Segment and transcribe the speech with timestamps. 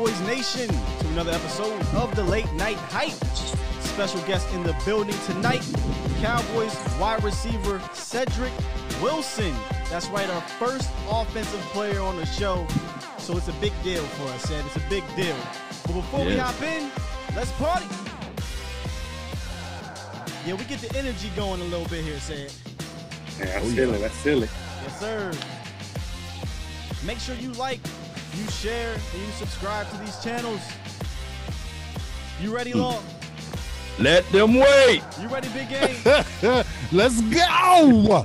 [0.00, 0.66] Cowboys Nation,
[1.00, 3.12] to another episode of the Late Night Hype.
[3.82, 5.60] Special guest in the building tonight,
[6.22, 8.50] Cowboys wide receiver Cedric
[9.02, 9.54] Wilson.
[9.90, 12.66] That's right, our first offensive player on the show.
[13.18, 14.64] So it's a big deal for us, Ced.
[14.64, 15.36] It's a big deal.
[15.86, 16.90] But before we hop in,
[17.36, 17.84] let's party.
[20.46, 22.50] Yeah, we get the energy going a little bit here, Ced.
[23.38, 23.96] Yeah, I Oh, feel yeah.
[23.96, 24.12] it.
[24.24, 24.48] I.
[24.82, 25.30] Yes, sir.
[27.04, 27.80] Make sure you like,
[28.36, 30.60] you share, and you subscribe to these channels.
[32.40, 33.00] You ready, Law?
[33.98, 35.02] Let them wait.
[35.20, 35.96] You ready, Big Game?
[36.92, 38.24] Let's go.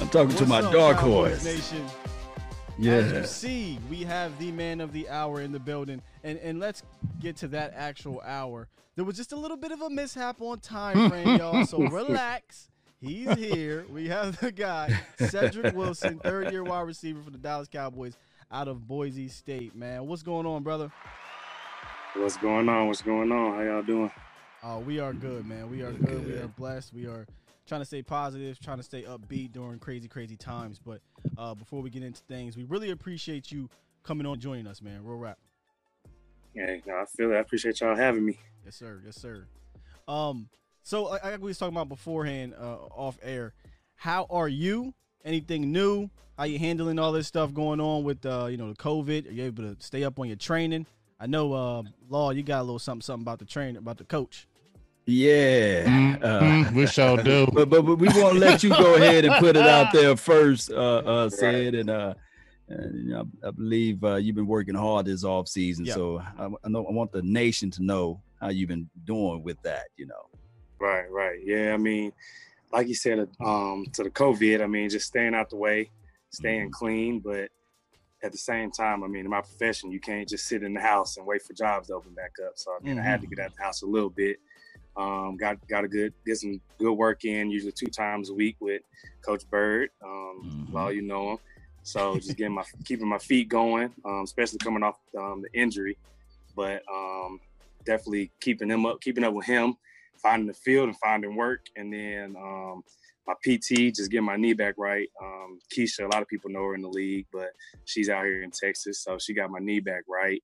[0.00, 1.44] I'm talking to my up, dark Cowboys horse.
[1.44, 1.84] Nation?
[1.84, 3.24] As you Yeah.
[3.24, 6.82] see, we have the man of the hour in the building, and and let's
[7.20, 8.68] get to that actual hour.
[8.96, 11.64] There was just a little bit of a mishap on time frame, y'all.
[11.66, 12.68] So relax.
[13.02, 13.84] He's here.
[13.90, 18.16] We have the guy, Cedric Wilson, third year wide receiver for the Dallas Cowboys
[18.48, 19.74] out of Boise State.
[19.74, 20.92] Man, what's going on, brother?
[22.14, 22.86] What's going on?
[22.86, 23.56] What's going on?
[23.56, 24.12] How y'all doing?
[24.62, 25.68] Oh, we are good, man.
[25.68, 26.24] We are good.
[26.24, 26.94] We are blessed.
[26.94, 27.26] We are
[27.66, 30.78] trying to stay positive, trying to stay upbeat during crazy, crazy times.
[30.78, 31.00] But
[31.36, 33.68] uh, before we get into things, we really appreciate you
[34.04, 35.02] coming on, joining us, man.
[35.02, 35.38] Real rap.
[36.54, 37.34] Hey, no, I feel it.
[37.34, 38.38] I appreciate y'all having me.
[38.64, 39.02] Yes, sir.
[39.04, 39.46] Yes, sir.
[40.06, 40.48] Um,
[40.82, 43.54] so like, like we was talking about beforehand, uh, off air.
[43.96, 44.94] How are you?
[45.24, 46.10] Anything new?
[46.36, 49.28] How you handling all this stuff going on with uh, you know, the COVID?
[49.28, 50.86] Are you able to stay up on your training?
[51.20, 54.04] I know, uh, Law, you got a little something, something about the train, about the
[54.04, 54.48] coach.
[55.06, 56.16] Yeah.
[56.22, 57.46] Uh, Mhm, we shall do.
[57.52, 60.70] but, but but we won't let you go ahead and put it out there first,
[60.70, 62.14] uh, uh, Ced and uh,
[62.68, 65.94] and you know, I believe uh, you've been working hard this off season, Yeah.
[65.94, 69.60] so I, I know I want the nation to know how you've been doing with
[69.62, 69.86] that.
[69.96, 70.31] You know.
[70.82, 71.38] Right, right.
[71.44, 72.12] Yeah, I mean,
[72.72, 75.92] like you said, um, to the COVID, I mean, just staying out the way,
[76.30, 77.50] staying clean, but
[78.24, 80.80] at the same time, I mean, in my profession, you can't just sit in the
[80.80, 82.54] house and wait for jobs to open back up.
[82.56, 84.38] So I mean, I had to get out the house a little bit.
[84.96, 88.56] Um, got got a good get some good work in, usually two times a week
[88.58, 88.82] with
[89.24, 89.90] Coach Bird.
[90.04, 90.72] Um, Mhm.
[90.72, 91.38] Well, you know him,
[91.84, 95.96] so just getting my keeping my feet going, um, especially coming off um, the injury,
[96.56, 97.40] but um,
[97.86, 99.76] definitely keeping him up, keeping up with him,
[100.22, 102.82] finding the field and finding work, and then um,
[103.26, 105.08] my PT, just getting my knee back right.
[105.22, 107.50] Um, Keisha, a lot of people know her in the league, but
[107.84, 110.42] she's out here in Texas, so she got my knee back right.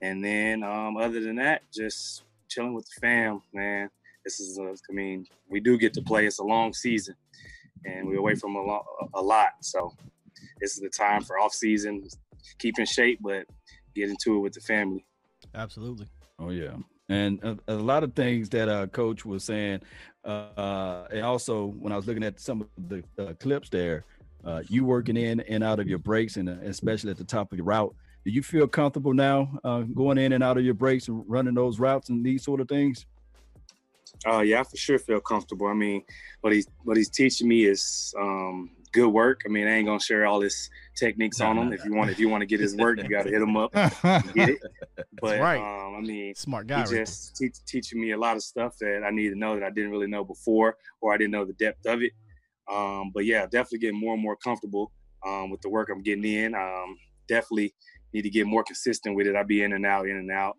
[0.00, 3.88] And then um, other than that, just chilling with the fam, man.
[4.24, 6.26] This is, a, I mean, we do get to play.
[6.26, 7.16] It's a long season,
[7.84, 9.50] and we're away from a, lo- a lot.
[9.62, 9.92] So
[10.60, 12.06] this is the time for off season,
[12.58, 13.46] keep in shape, but
[13.94, 15.04] get into it with the family.
[15.54, 16.06] Absolutely.
[16.38, 16.76] Oh yeah,
[17.12, 19.80] and a, a lot of things that uh, Coach was saying,
[20.24, 24.04] uh, and also when I was looking at some of the uh, clips there,
[24.44, 27.52] uh, you working in and out of your breaks, and uh, especially at the top
[27.52, 27.94] of your route.
[28.24, 31.54] Do you feel comfortable now uh, going in and out of your breaks and running
[31.54, 33.04] those routes and these sort of things?
[34.24, 35.66] Oh yeah, I for sure feel comfortable.
[35.66, 36.02] I mean,
[36.40, 39.42] what he's what he's teaching me is um, good work.
[39.44, 41.72] I mean, I ain't gonna share all his techniques on him.
[41.72, 43.56] If you want, if you want to get his work, you got to hit him
[43.56, 44.58] up, and get it.
[45.20, 45.58] But right.
[45.58, 46.78] um, I mean, Smart guy.
[46.78, 49.54] he Right just teach, teaching me a lot of stuff that I need to know
[49.54, 52.12] that I didn't really know before, or I didn't know the depth of it.
[52.70, 54.90] Um, but yeah, definitely getting more and more comfortable
[55.24, 56.54] um, with the work I'm getting in.
[56.56, 56.98] Um,
[57.28, 57.72] definitely
[58.12, 59.36] need to get more consistent with it.
[59.36, 60.56] I be in and out, in and out.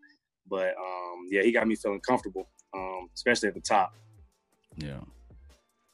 [0.49, 3.93] But um, yeah, he got me feeling comfortable, um, especially at the top.
[4.77, 5.01] Yeah.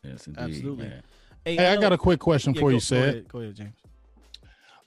[0.03, 0.41] Yes, indeed.
[0.41, 0.87] Absolutely.
[0.87, 1.03] man.
[1.45, 3.09] Hey, I got a quick question Yeah, for go- you, Go Ced.
[3.09, 3.73] ahead, go ahead, James.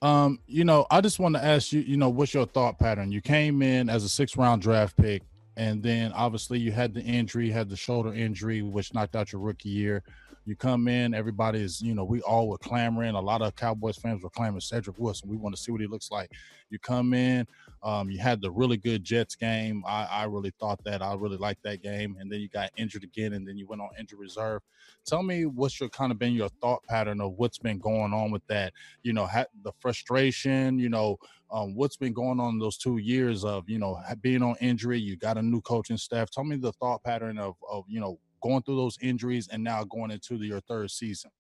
[0.01, 3.13] Um, you know, I just want to ask you, you know, what's your thought pattern?
[3.13, 5.23] You came in as a six round draft pick,
[5.57, 9.41] and then obviously you had the injury, had the shoulder injury, which knocked out your
[9.41, 10.03] rookie year.
[10.45, 13.15] You come in, everybody's, you know, we all were clamoring.
[13.15, 15.29] A lot of Cowboys fans were clamoring Cedric Wilson.
[15.29, 16.31] We want to see what he looks like.
[16.71, 17.47] You come in,
[17.83, 19.85] um, you had the really good Jets game.
[19.87, 21.03] I, I really thought that.
[21.03, 22.17] I really liked that game.
[22.19, 24.63] And then you got injured again, and then you went on injured reserve.
[25.05, 28.31] Tell me what's your kind of been your thought pattern of what's been going on
[28.31, 28.73] with that
[29.03, 31.19] you know ha- the frustration you know
[31.51, 35.17] um, what's been going on those two years of you know being on injury you
[35.17, 38.63] got a new coaching staff tell me the thought pattern of of you know going
[38.63, 41.31] through those injuries and now going into the, your third season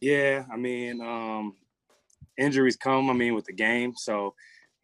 [0.00, 1.56] Yeah, I mean, um,
[2.38, 3.10] injuries come.
[3.10, 4.34] I mean, with the game, so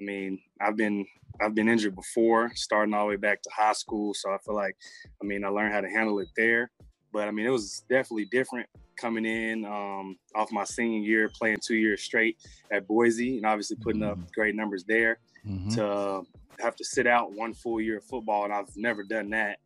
[0.00, 1.06] I mean, I've been
[1.40, 4.14] I've been injured before, starting all the way back to high school.
[4.14, 4.76] So I feel like,
[5.22, 6.70] I mean, I learned how to handle it there.
[7.12, 8.68] But I mean, it was definitely different
[8.98, 12.36] coming in um, off my senior year, playing two years straight
[12.72, 14.32] at Boise, and obviously putting up Mm-hmm.
[14.34, 15.20] great numbers there.
[15.46, 15.70] Mhm.
[15.74, 16.22] To
[16.60, 19.58] have to sit out one full year of football, and I've never done that.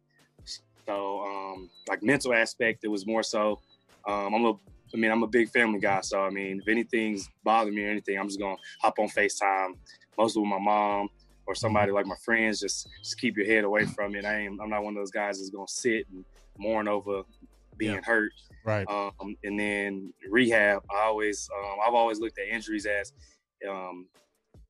[0.86, 3.60] So, um, like mental aspect, it was more so.
[4.08, 7.28] Um, I'm a, I mean, I'm a big family guy, so I mean, if anything's
[7.44, 9.72] bothering me or anything, I'm just gonna hop on Facetime,
[10.16, 11.08] mostly with my mom
[11.46, 12.60] or somebody like my friends.
[12.60, 14.24] Just, just keep your head away from it.
[14.24, 16.24] I ain't, I'm not one of those guys that's gonna sit and
[16.56, 17.22] mourn over
[17.76, 18.00] being Yeah.
[18.04, 18.32] hurt.
[18.64, 18.88] Right.
[18.88, 23.12] Um, and then rehab, I always, um, I've always looked at injuries as,
[23.68, 24.06] um,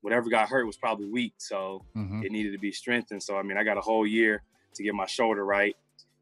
[0.01, 2.23] whatever got hurt was probably weak, so Mhm.
[2.25, 3.21] it needed to be strengthened.
[3.21, 4.41] So I mean, I got a whole year
[4.75, 5.75] to get my shoulder right,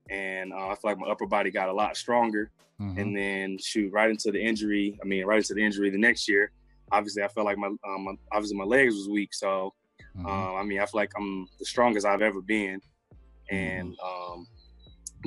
[0.09, 2.51] and uh, I feel like my upper body got a lot stronger.
[2.79, 2.97] Mhm.
[2.99, 4.97] And then shoot right into the injury.
[5.01, 6.51] I mean, right into the injury the next year.
[6.91, 9.73] Obviously, I felt like my, um, my obviously my legs was weak, so
[10.17, 10.25] Mhm.
[10.25, 12.81] uh, I mean, I feel like I'm the strongest I've ever been,
[13.49, 14.45] and um,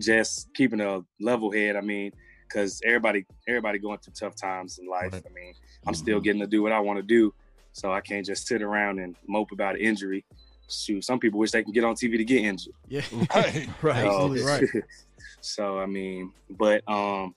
[0.01, 1.75] just keeping a level head.
[1.77, 2.13] I mean,
[2.47, 5.13] because everybody everybody going through tough times in life.
[5.13, 5.25] Right.
[5.27, 5.55] I mean,
[5.87, 7.35] I'm still getting to do what I want to do,
[7.73, 10.25] so I can't just sit around and mope about an injury.
[10.71, 12.75] Shoot, some people wish they can get on TV to get injured.
[12.89, 13.03] Yeah.
[13.35, 13.69] Right.
[13.83, 14.05] right.
[14.05, 14.65] So- right.
[15.41, 17.35] so I mean, but um,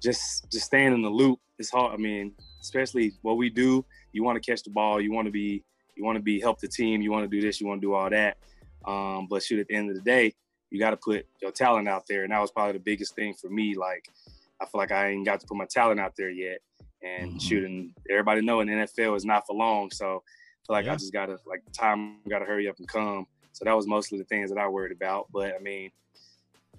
[0.00, 1.92] just just staying in the loop is hard.
[1.94, 3.84] I mean, especially what we do.
[4.12, 5.00] You want to catch the ball.
[5.00, 5.62] You want to be
[5.96, 7.02] you want to be help the team.
[7.02, 7.60] You want to do this.
[7.60, 8.36] You want to do all that.
[8.84, 10.34] Um, but shoot, at the end of the day,
[10.70, 13.34] you got to put your talent out there, and that was probably the biggest thing
[13.34, 13.74] for me.
[13.76, 14.08] Like,
[14.60, 16.58] I feel like I ain't got to put my talent out there yet.
[17.02, 17.42] And Mhm.
[17.42, 19.90] shooting, everybody know an NFL is not for long.
[19.90, 20.22] So I feel
[20.68, 20.92] like Yeah.
[20.92, 23.26] I just gotta like time gotta hurry up and come.
[23.52, 25.26] So that was mostly the things that I worried about.
[25.32, 25.90] But I mean,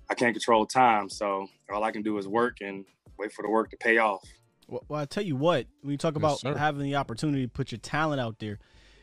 [0.10, 2.86] I can't control time, so all I can do is work and
[3.18, 4.24] wait for the work to pay off.
[4.68, 6.56] Well, well, I tell you what, when you talk about sir.
[6.56, 8.60] having the opportunity to put your talent out there,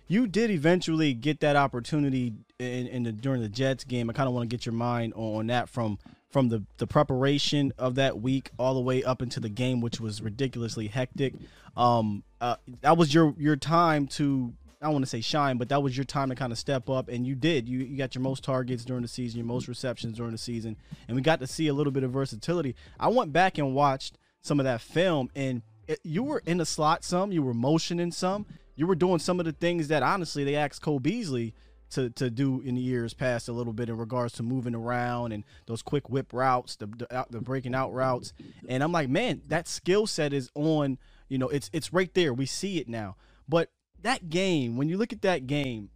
[0.08, 4.10] you did eventually get that opportunity in, in the during the Jets game.
[4.10, 5.98] I kind of want to get your mind on, on that from
[6.30, 10.00] from the the preparation of that week all the way up into the game, which
[10.00, 11.34] was ridiculously hectic.
[11.76, 15.68] Um, uh, that was your your time to I don't want to say shine, but
[15.68, 17.68] that was your time to kind of step up, and you did.
[17.68, 20.76] You you got your most targets during the season, your most receptions during the season,
[21.06, 22.74] and we got to see a little bit of versatility.
[22.98, 26.64] I went back and watched some of that film, and it, you were in the
[26.64, 30.44] slot some, you were motioning some, you were doing some of the things that honestly
[30.44, 31.54] they asked Cole Beasley
[31.90, 35.32] to to do in the years past a little bit in regards to moving around
[35.32, 38.32] and those quick whip routes, the the, the breaking out routes,
[38.66, 40.96] and I'm like, man, that skill set is on.
[41.28, 42.32] You know, it's it's right there.
[42.32, 43.16] We see it now,
[43.46, 43.70] but
[44.02, 45.90] that game, when you look at that game,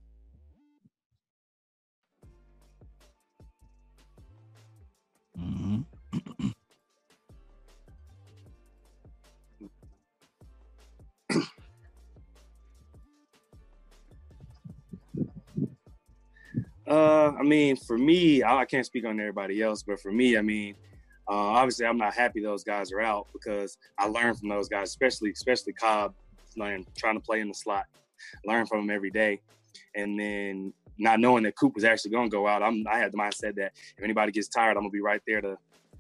[5.39, 5.85] Mhm.
[16.87, 20.37] Uh, I mean, for me, I, I can't speak on everybody else, but for me,
[20.37, 20.75] I mean,
[21.29, 24.91] uh, obviously, I'm not happy those guys are out because I learned from those guys,
[24.91, 26.15] especially especially Cobb,
[26.57, 27.85] learn trying to play in the slot,
[28.45, 29.41] learn from him every day,
[29.95, 33.13] and then not knowing that Coop was actually going to go out, I'm I had
[33.13, 35.57] the mindset that if anybody gets tired, I'm gonna be right there to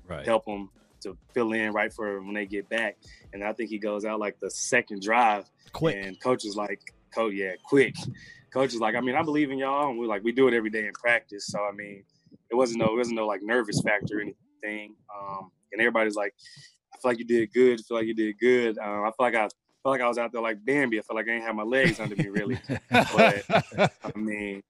[0.07, 0.26] Right.
[0.26, 0.71] help them
[1.02, 2.99] to fill in right for when they get back.
[3.33, 6.78] And I think he goes out like the second drive, quick, and coach is like,
[7.14, 7.95] "Coach, yeah, quick."
[8.52, 10.52] Coach is like, "I mean, I believe in y'all, and we like we do it
[10.55, 12.05] every day in practice." So I mean,
[12.50, 14.95] it wasn't no it wasn't no like nervous factor or anything.
[15.19, 16.35] Um, and everybody's like,
[16.93, 17.81] "I feel like you did good.
[17.81, 19.49] I feel like you did good." Uh, I feel like I
[19.85, 20.99] feel like I was out there like Bambi.
[20.99, 22.59] I felt like I ain't have my legs under me really.
[22.91, 23.45] But
[24.03, 24.62] I mean,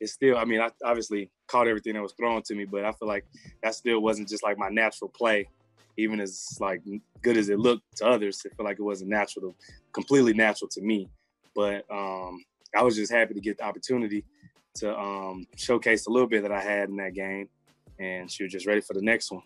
[0.00, 0.38] it's still.
[0.38, 3.26] I mean, I obviously caught everything that was thrown to me, but I feel like
[3.62, 5.48] that still wasn't just like my natural play.
[5.96, 6.82] Even as like
[7.22, 9.56] good as it looked to others, it felt like it wasn't natural, to,
[9.92, 11.08] completely natural to me.
[11.54, 12.42] But um,
[12.74, 14.24] I was just happy to get the opportunity
[14.76, 17.48] to um, showcase a little bit that I had in that game,
[18.00, 19.42] and she was just ready for the next one.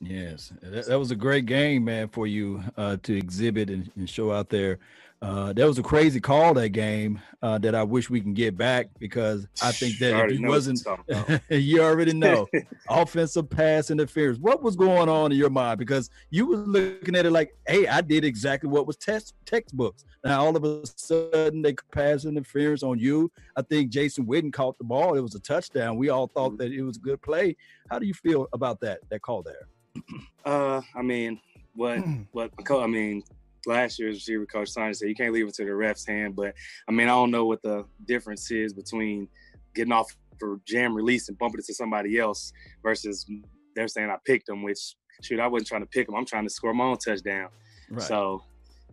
[0.00, 4.08] Yes, that, that was a great game, man, for you uh, to exhibit and, and
[4.08, 4.78] show out there.
[5.24, 8.58] Uh, that was a crazy call that game uh, that I wish we can get
[8.58, 11.14] back because I think that already if it wasn't, you're talking
[11.48, 11.62] about.
[11.62, 12.46] you already know
[12.90, 14.38] offensive pass interference.
[14.38, 15.78] What was going on in your mind?
[15.78, 20.04] Because you were looking at it like, hey, I did exactly what was test textbooks.
[20.24, 23.32] Now all of a sudden they pass interference on you.
[23.56, 25.16] I think Jason Witten caught the ball.
[25.16, 25.96] It was a touchdown.
[25.96, 27.56] We all thought that it was a good play.
[27.90, 29.68] How do you feel about that that call there?
[30.44, 31.40] Uh, I mean,
[31.74, 31.98] what
[32.32, 33.22] what I mean,
[33.66, 36.54] last year's receiver coach Saunders said you can't leave it to the ref's hand, but
[36.88, 39.28] I mean, I don't know what the difference is between
[39.74, 42.52] getting off for jam release and bumping it to somebody else
[42.82, 43.28] versus
[43.74, 46.16] they're saying I picked them, which shoot, I wasn't trying to pick them.
[46.16, 47.48] I'm trying to score my own touchdown.
[47.90, 48.02] right?
[48.02, 48.42] So,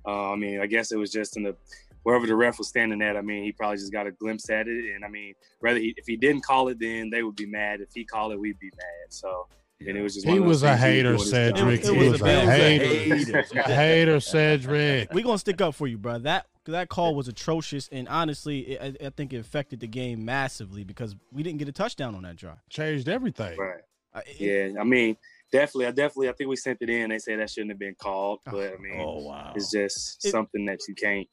[0.06, 1.56] uh, I mean, I guess it was just in the
[2.04, 4.68] wherever the ref was standing at, I mean, he probably just got a glimpse at
[4.68, 4.96] it.
[4.96, 7.80] And I mean, rather he, if he didn't call it, then they would be mad.
[7.82, 9.14] If he called it, we'd be mad.
[9.14, 9.48] So,
[9.88, 11.84] and it was just he was a hater, Cedric.
[11.84, 13.40] He was a hater.
[13.56, 15.14] A hater, Cedric.
[15.14, 16.20] We gonna stick up for you, bro.
[16.20, 20.24] That that call was atrocious, and honestly, it, I, I, think it affected the game
[20.26, 22.58] massively because we didn't get a touchdown on that drive.
[22.70, 23.58] Changed everything.
[23.58, 23.82] Right.
[24.14, 25.18] Uh, it, yeah, I mean,
[25.52, 27.10] definitely, I definitely, I think we sent it in.
[27.10, 28.52] They say that shouldn't have been called, oh.
[28.52, 31.28] but I mean, oh wow, it's just it, something that you can't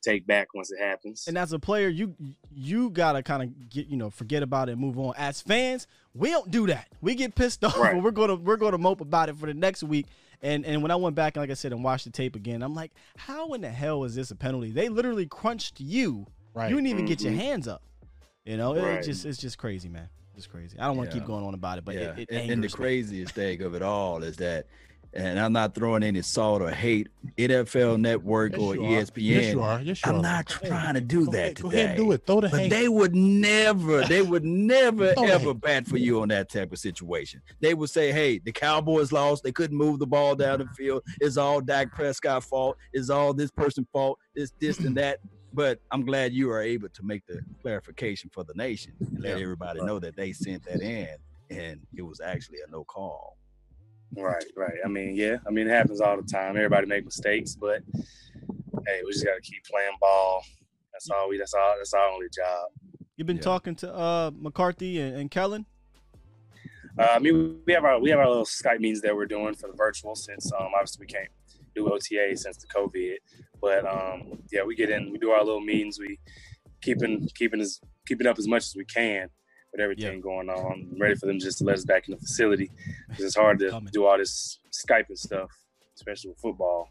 [0.00, 1.26] take back once it happens.
[1.26, 2.14] And as a player, you
[2.50, 5.14] you gotta kind of get you know forget about it and move on.
[5.16, 6.88] As fans, we don't do that.
[7.00, 8.00] We get pissed off, right.
[8.00, 10.06] we're gonna we're gonna mope about it for the next week.
[10.42, 12.62] And and when I went back and like I said and watched the tape again,
[12.62, 14.70] I'm like, how in the hell is this a penalty?
[14.70, 16.26] They literally crunched you.
[16.54, 16.70] Right.
[16.70, 17.08] You didn't even mm-hmm.
[17.08, 17.40] get your mm-hmm.
[17.40, 17.82] hands up.
[18.44, 18.98] You know, right.
[18.98, 20.08] it just it's just crazy, man.
[20.36, 20.78] It's crazy.
[20.78, 21.20] I don't want to yeah.
[21.20, 22.00] keep going on about it, but yeah.
[22.12, 24.66] it, it and, and the craziest thing of it all is that
[25.12, 29.12] and I'm not throwing any salt or hate NFL Network yes, or ESPN.
[29.16, 29.80] Yes, you are.
[29.80, 30.22] Yes, you I'm are.
[30.22, 31.62] not trying to do go that ahead, today.
[31.62, 32.26] Go ahead, and do it.
[32.26, 32.70] Throw the but hate.
[32.70, 37.42] they would never, they would never ever bat for you on that type of situation.
[37.60, 39.42] They would say, "Hey, the Cowboys lost.
[39.42, 41.02] They couldn't move the ball down the field.
[41.20, 42.76] It's all Dak Prescott fault.
[42.92, 44.18] It's all this person's fault.
[44.34, 45.18] It's this and that."
[45.52, 49.40] But I'm glad you are able to make the clarification for the nation and let
[49.40, 51.08] everybody know that they sent that in
[51.50, 53.36] and it was actually a no call.
[54.16, 54.78] Right, right.
[54.84, 55.36] I mean, yeah.
[55.46, 56.56] I mean, it happens all the time.
[56.56, 57.82] Everybody make mistakes, but
[58.86, 60.44] hey, we just got to keep playing ball.
[60.92, 61.38] That's all we.
[61.38, 61.74] That's all.
[61.76, 62.70] That's our only job.
[63.16, 63.42] You've been yeah.
[63.42, 65.66] talking to uh, McCarthy and, and Kellen.
[66.98, 69.54] Uh, I mean, we have our we have our little Skype meetings that we're doing
[69.54, 71.28] for the virtual since um, obviously we can't
[71.74, 73.16] do OTA since the COVID.
[73.60, 75.98] But um, yeah, we get in, we do our little meetings.
[76.00, 76.18] We
[76.82, 79.28] keeping keeping as keeping up as much as we can
[79.72, 80.20] with everything yeah.
[80.20, 80.88] going on.
[80.92, 82.70] I'm ready for them just to let us back in the facility
[83.08, 83.90] because it's hard to Coming.
[83.92, 85.50] do all this Skype and stuff,
[85.96, 86.88] especially with football.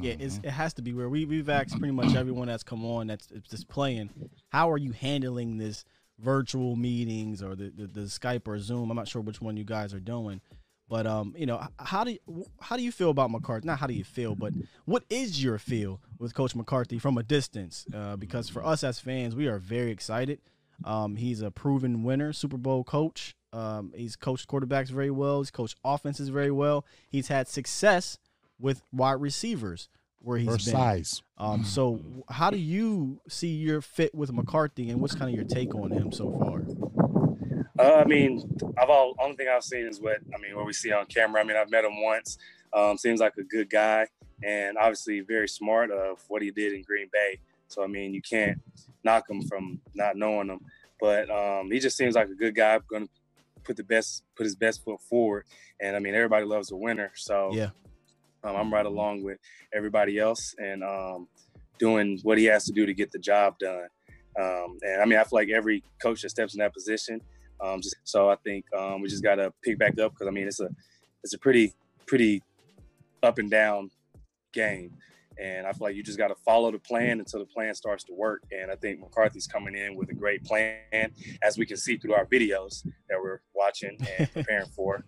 [0.00, 3.08] Yeah, it has to be where we we've asked pretty much everyone that's come on
[3.08, 4.08] that's just playing.
[4.48, 5.84] How are you handling this
[6.18, 8.90] virtual meetings or the, the, the Skype or Zoom?
[8.90, 10.40] I'm not sure which one you guys are doing,
[10.88, 13.66] but um, you know, how do you, how do you feel about McCarthy?
[13.66, 14.54] Not how do you feel, but
[14.86, 17.84] what is your feel with Coach McCarthy from a distance?
[17.94, 20.40] Uh, because for us as fans, we are very excited.
[20.84, 23.34] Um, he's a proven winner, Super Bowl coach.
[23.52, 25.40] Um, he's coached quarterbacks very well.
[25.40, 26.86] He's coached offenses very well.
[27.08, 28.18] He's had success
[28.58, 29.88] with wide receivers
[30.20, 30.58] where he's been.
[30.58, 31.22] Size.
[31.36, 35.44] Um, so, how do you see your fit with McCarthy, and what's kind of your
[35.44, 36.62] take on him so far?
[37.78, 40.72] Uh, I mean, I've all only thing I've seen is what I mean what we
[40.72, 41.40] see on camera.
[41.40, 42.38] I mean, I've met him once.
[42.72, 44.06] Um, seems like a good guy,
[44.42, 47.40] and obviously very smart of what he did in Green Bay.
[47.72, 48.60] So I mean, you can't
[49.04, 50.60] knock him from not knowing him.
[51.00, 52.78] But um, he just seems like a good guy.
[52.88, 53.12] Going to
[53.64, 55.44] put the best, put his best foot forward.
[55.80, 57.10] And I mean, everybody loves a winner.
[57.16, 57.70] So yeah,
[58.44, 59.38] um, I'm right along with
[59.74, 61.28] everybody else and um,
[61.78, 63.88] doing what he has to do to get the job done.
[64.40, 67.20] Um, and I mean, I feel like every coach that steps in that position.
[67.60, 70.30] Um, just, so I think um, we just got to pick back up because I
[70.30, 70.68] mean, it's a
[71.22, 71.74] it's a pretty
[72.06, 72.42] pretty
[73.22, 73.90] up and down
[74.52, 74.92] game.
[75.40, 78.04] And I feel like you just got to follow the plan until the plan starts
[78.04, 78.42] to work.
[78.52, 81.12] And I think McCarthy's coming in with a great plan,
[81.42, 85.04] as we can see through our videos that we're watching and preparing for.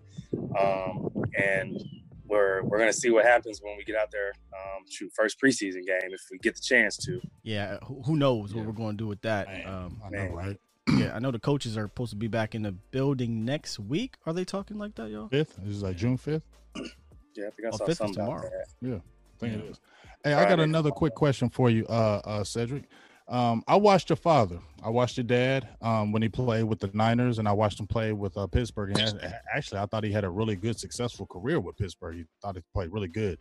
[0.58, 1.82] Um, and
[2.26, 4.32] we're we're gonna see what happens when we get out there.
[4.52, 7.20] Um, shoot, first preseason game if we get the chance to.
[7.42, 8.66] Yeah, who knows what yeah.
[8.66, 9.48] we're going to do with that?
[9.66, 10.58] Um, I know, right?
[10.88, 14.16] Yeah, I know the coaches are supposed to be back in the building next week.
[14.26, 15.28] Are they talking like that, y'all?
[15.28, 16.42] Fifth this is like June fifth.
[16.76, 18.50] Yeah, I think I oh, saw something tomorrow.
[18.80, 18.98] Yeah,
[19.34, 19.64] I think yeah.
[19.64, 19.80] it is.
[20.22, 22.84] Hey, I got another quick question for you, uh, uh, Cedric.
[23.26, 24.58] Um, I watched your father.
[24.82, 27.86] I watched your dad um, when he played with the Niners, and I watched him
[27.86, 28.98] play with uh, Pittsburgh.
[28.98, 29.20] And
[29.54, 32.16] actually, I thought he had a really good, successful career with Pittsburgh.
[32.16, 33.40] He thought he played really good.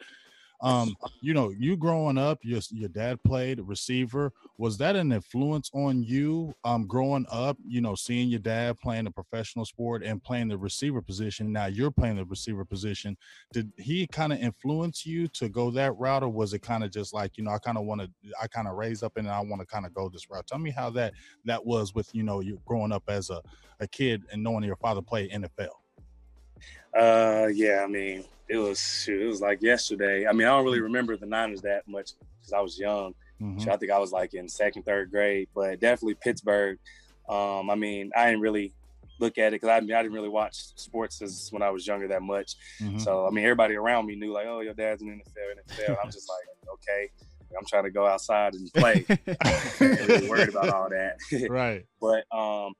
[0.63, 4.31] Um, you know, you growing up, your your dad played receiver.
[4.57, 9.05] Was that an influence on you um growing up, you know, seeing your dad playing
[9.07, 11.51] a professional sport and playing the receiver position?
[11.51, 13.17] Now you're playing the receiver position.
[13.51, 16.91] Did he kind of influence you to go that route, or was it kind of
[16.91, 18.09] just like, you know, I kind of want to
[18.41, 20.47] I kind of raise up and I want to kind of go this route?
[20.47, 23.41] Tell me how that that was with, you know, you growing up as a,
[23.81, 25.67] a kid and knowing your father played NFL.
[26.97, 30.27] Uh yeah, I mean, it was shoot, it was like yesterday.
[30.27, 33.13] I mean, I don't really remember the Niners that much because I was young.
[33.41, 33.69] Mm-hmm.
[33.69, 36.77] I think I was like in second, third grade, but definitely Pittsburgh.
[37.27, 38.73] Um, I mean, I didn't really
[39.19, 41.85] look at it because I, mean, I didn't really watch sports as when I was
[41.87, 42.55] younger that much.
[42.81, 42.99] Mm-hmm.
[42.99, 45.97] So I mean, everybody around me knew like, oh, your dad's in the NFL, NFL.
[46.03, 47.09] I'm just like, okay.
[47.57, 49.05] I'm trying to go outside and play.
[49.79, 51.17] really worried about all that.
[51.49, 51.85] right.
[52.01, 52.73] But um,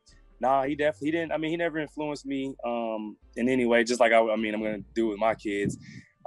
[0.44, 1.32] nah, he definitely he didn't.
[1.32, 3.84] I mean, he never influenced me um, in any way.
[3.84, 5.78] Just like I, I mean, I'm gonna do with my kids.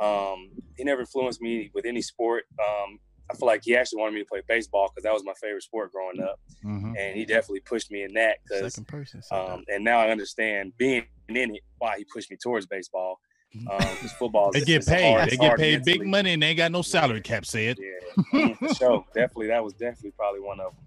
[0.02, 2.44] Um, he never influenced me with any sport.
[2.60, 2.98] Um,
[3.30, 5.62] I feel like he actually wanted me to play baseball because that was my favorite
[5.62, 6.94] sport growing up, Mhm.
[6.98, 8.38] and he definitely pushed me in that.
[8.48, 9.20] Because Second person.
[9.32, 13.20] um, and now I understand being in it why he pushed me towards baseball.
[13.52, 15.30] Because football, They get it's hard- paid.
[15.30, 17.46] They get hard paid big money and they ain't got no salary cap.
[17.46, 17.78] Said.
[17.78, 19.04] Yeah, for sure.
[19.14, 20.84] Definitely, that was definitely probably one of them.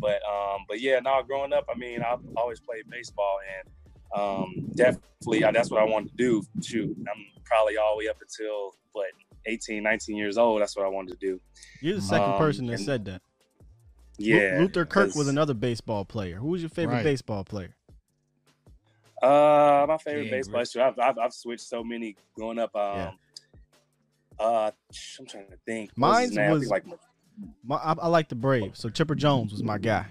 [0.00, 4.70] But um, but yeah, now growing up, I mean, I've always played baseball, and um,
[4.74, 6.42] definitely uh, that's what I wanted to do.
[6.62, 9.06] Shoot, I'm probably all the way up until what
[9.46, 10.60] 18, 19 years old.
[10.60, 11.40] That's what I wanted to do.
[11.80, 13.22] You're the second um, person that and- said that.
[14.20, 16.36] Lu- Yeah, Luther Kirk was another baseball player.
[16.36, 17.04] Who was your favorite Right.
[17.04, 17.74] baseball player?
[19.22, 20.58] Uh, my favorite Ken baseball.
[20.60, 20.70] Griffey.
[20.72, 22.74] Shoot, I've, I've I've switched so many growing up.
[22.76, 23.10] Um, Yeah.
[24.38, 24.70] uh,
[25.20, 25.90] I'm trying to think.
[25.96, 26.44] What was Mine's name?
[26.44, 26.84] I think was- like
[27.64, 28.78] My, I, I like the Braves.
[28.80, 30.06] So Chipper Jones was my guy.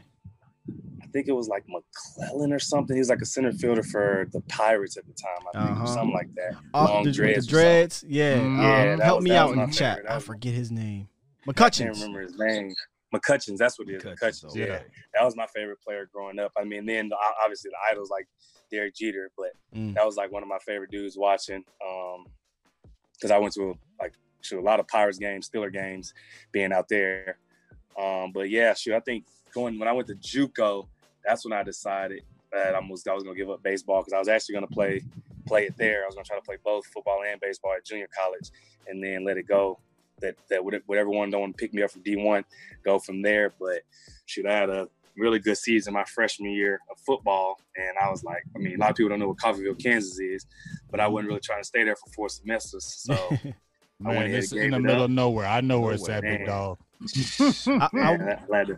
[1.01, 2.95] I think it was like McClellan or something.
[2.95, 5.47] He was like a center fielder for the Pirates at the time.
[5.53, 5.83] I think, Uh-huh.
[5.83, 6.55] or something like that.
[6.73, 7.45] Long the, dreads.
[7.45, 8.05] the dreads.
[8.07, 8.37] Yeah.
[8.39, 8.41] Mm.
[8.45, 10.09] um, Yeah, that help was- me out in the chat.
[10.09, 11.07] I forget his name.
[11.47, 11.81] McCutchen.
[11.81, 12.73] I can't remember his name.
[13.15, 14.03] McCutchens, that's what it is.
[14.03, 14.51] McCutchens, McCutchens.
[14.51, 14.67] okay.
[14.67, 14.79] Yeah,
[15.13, 16.51] that was my favorite player growing up.
[16.57, 18.27] I mean, then the, obviously the idols like
[18.69, 19.95] Derek Jeter, but Mm.
[19.95, 21.63] that was like one of my favorite dudes watching.
[21.87, 22.25] Um,
[23.13, 24.13] because I went to like
[24.53, 26.13] a lot of Pirates games, Steeler games,
[26.51, 27.37] being out there.
[27.97, 30.87] Um, but yeah, shoot, I think going when I went to JUCO,
[31.25, 34.19] that's when I decided that I was I was gonna give up baseball because I
[34.19, 35.01] was actually gonna play
[35.45, 36.03] play it there.
[36.03, 38.51] I was gonna try to play both football and baseball at junior college,
[38.87, 39.79] and then let it go.
[40.19, 42.43] That that whatever one don't pick me up from D one,
[42.83, 43.53] go from there.
[43.59, 43.81] But
[44.25, 48.23] shoot, I had a really good season my freshman year of football, and I was
[48.23, 50.45] like, I mean, a lot of people don't know what Coffeyville, Kansas is,
[50.89, 53.15] but I wasn't really trying to stay there for four semesters, so.
[54.05, 55.05] I went Man, it's in the it middle up.
[55.09, 55.45] of nowhere.
[55.47, 56.77] I know where it's Nowhere, at, big dog.
[57.67, 58.77] I, I, Yeah, glad to-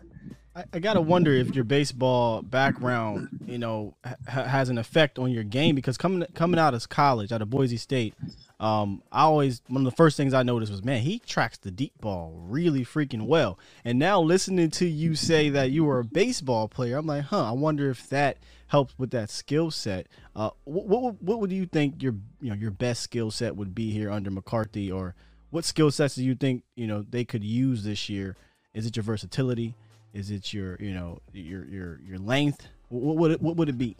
[0.56, 5.30] I, I gotta wonder if your baseball background, you know, ha- has an effect on
[5.30, 8.14] your game because coming coming out of college, out of Boise State,
[8.60, 11.70] um, I always one of the first things I noticed was, man, he tracks the
[11.70, 13.58] deep ball really freaking well.
[13.86, 17.48] And now listening to you say that you were a baseball player, I'm like, huh,
[17.48, 20.08] I wonder if that helps with that skill set.
[20.36, 23.74] Uh, what, what what would you think your you know your best skill set would
[23.74, 25.14] be here under McCarthy, or
[25.48, 28.36] what skill sets do you think you know they could use this year?
[28.74, 29.74] Is it your versatility?
[30.12, 32.68] Is it your you know your your your length?
[32.90, 33.96] What would it, what would it be?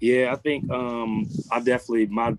[0.00, 2.36] Yeah, I think um I definitely my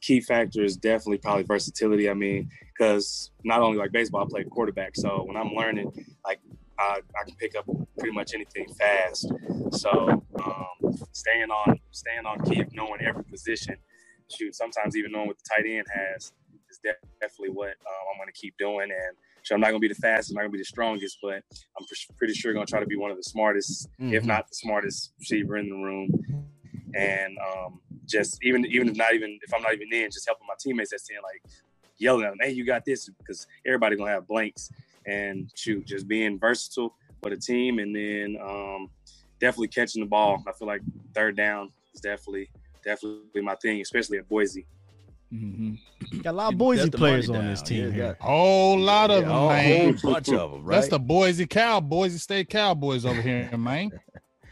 [0.00, 2.08] key factor is definitely probably versatility.
[2.10, 5.92] I mean, because not only like baseball, I play quarterback, so when I'm learning,
[6.24, 6.40] like
[6.78, 7.66] I, I can pick up
[7.98, 9.30] pretty much anything fast.
[9.72, 10.08] So
[10.44, 13.76] um, staying on staying on key knowing every position,
[14.34, 16.32] shoot, sometimes even knowing what the tight end has
[16.70, 18.90] is de- definitely what um, I'm going to keep doing.
[18.90, 20.64] And so I'm not going to be the fastest, I'm not going to be the
[20.64, 21.42] strongest, but
[21.78, 24.26] I'm pr- pretty sure going to try to be one of the smartest, if Mhm.
[24.26, 26.08] not the smartest receiver in the room.
[26.94, 30.46] And um, just even even if not even if I'm not even in, just helping
[30.46, 31.42] my teammates that's in like
[31.98, 34.70] yelling at them, hey, you got this because everybody gonna have blanks
[35.06, 38.88] and shoot, just being versatile for the team and then um,
[39.40, 40.42] definitely catching the ball.
[40.48, 40.80] I feel like
[41.14, 42.50] third down is definitely
[42.84, 44.66] definitely my thing, especially at Boise.
[45.32, 46.20] Mm-hmm.
[46.22, 47.46] Got a lot of Boise players on down.
[47.50, 48.02] this team Yeah, here.
[48.18, 49.94] got- Whole lot of Yeah, them, a man.
[50.02, 50.74] whole bunch of them, right?
[50.76, 53.92] That's the Boise Cow, Boise State Cowboys over here, man.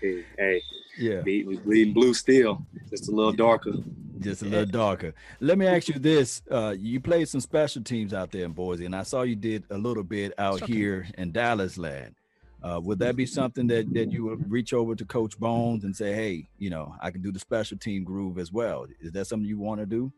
[0.00, 0.62] Hey, hey
[0.98, 1.20] yeah.
[1.24, 3.72] we, we bleeding blue still, just a little darker.
[4.20, 5.14] just a little darker.
[5.40, 8.84] Let me ask you this: uh, You played some special teams out there in Boise,
[8.84, 12.14] and I saw you did a little bit out Special here in Dallas land.
[12.60, 15.94] Uh, would that be something that that you would reach over to Coach Bones and
[15.94, 18.86] say, "Hey, you know, I can do the special team groove as well"?
[19.00, 20.12] Is that something you want to do?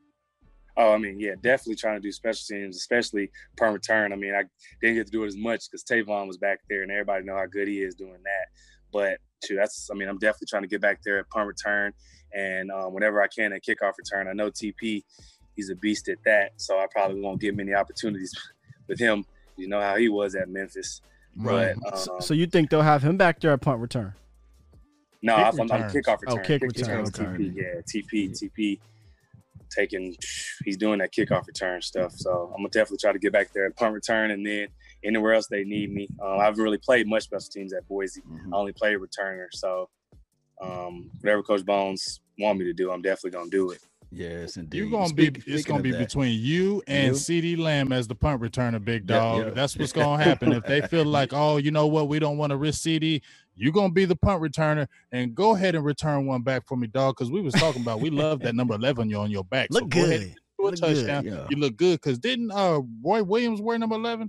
[0.77, 4.15] Oh, I mean, yeah, definitely trying to do special teams, especially per return.
[4.15, 4.45] I mean, I
[4.81, 7.37] didn't get to do it as much because Tavon was back there, and everybody know
[7.37, 8.47] how good he is doing that.
[8.91, 11.93] But shoot, that's, I mean, I'm definitely trying to get back there at punt return,
[12.35, 14.29] and um, whenever I can at kickoff return.
[14.29, 15.03] I know TP,
[15.57, 18.33] he's a beast at that, so I probably won't get many opportunities
[18.89, 19.25] with him.
[19.57, 21.03] You know how he was at Memphis,
[21.37, 24.15] but um, So, so you think they'll have him back there at punt return?
[25.23, 25.93] no, kick I'm, I'm returns.
[25.95, 26.45] kickoff Oh, return.
[26.45, 27.39] kick returns, return.
[27.39, 28.81] TP, yeah, TP, TP,
[29.71, 30.17] taking.
[30.65, 32.13] He's doing that kickoff return stuff.
[32.15, 34.69] So I'm gonna definitely try to get back there at punt return, and then
[35.05, 36.09] anywhere else they need me.
[36.21, 38.21] Uh, I haven't really played much special teams at Boise.
[38.23, 38.53] Mhm.
[38.53, 39.47] I only played returner.
[39.53, 39.89] So
[40.61, 43.81] um, whatever Coach Bones want me to do, I'm definitely gonna do it.
[44.13, 44.77] Yes, indeed.
[44.79, 47.13] You're gonna be it's gonna be that, between you and You?
[47.13, 49.45] CeeDee Lamb as the punt returner, big Yeah, dog.
[49.45, 49.51] yeah.
[49.51, 52.51] That's what's gonna happen if they feel like, oh, you know what, we don't want
[52.51, 53.23] to risk CeeDee.
[53.55, 56.89] You're gonna be the punt returner and go ahead and return one back for me,
[56.89, 57.17] dog.
[57.17, 59.69] Because we was talking about we love that number eleven you on your back.
[59.71, 60.35] Look so go ahead good.
[60.59, 60.81] do a Look good.
[60.97, 61.25] touchdown.
[61.25, 61.47] Yeah.
[61.49, 62.01] You look good.
[62.01, 64.29] Because didn't uh Roy Williams wear number eleven?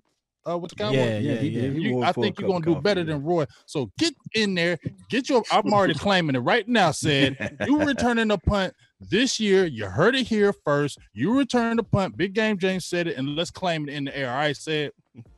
[0.50, 0.98] Uh, with the Cowboys.
[0.98, 1.62] Yeah, yeah, he yeah.
[1.62, 1.76] did.
[1.76, 3.06] He You- wore I think you're gonna do coffee, better yeah.
[3.14, 3.46] than Roy.
[3.66, 5.44] So get in there, get your.
[5.52, 6.92] I'm already claiming it right now.
[6.92, 8.74] Said you returning a punt.
[9.00, 11.00] This year, you heard it here first.
[11.14, 12.18] You return the punt.
[12.18, 14.32] Big game James said it, and let's claim it in the air.
[14.32, 14.92] I said,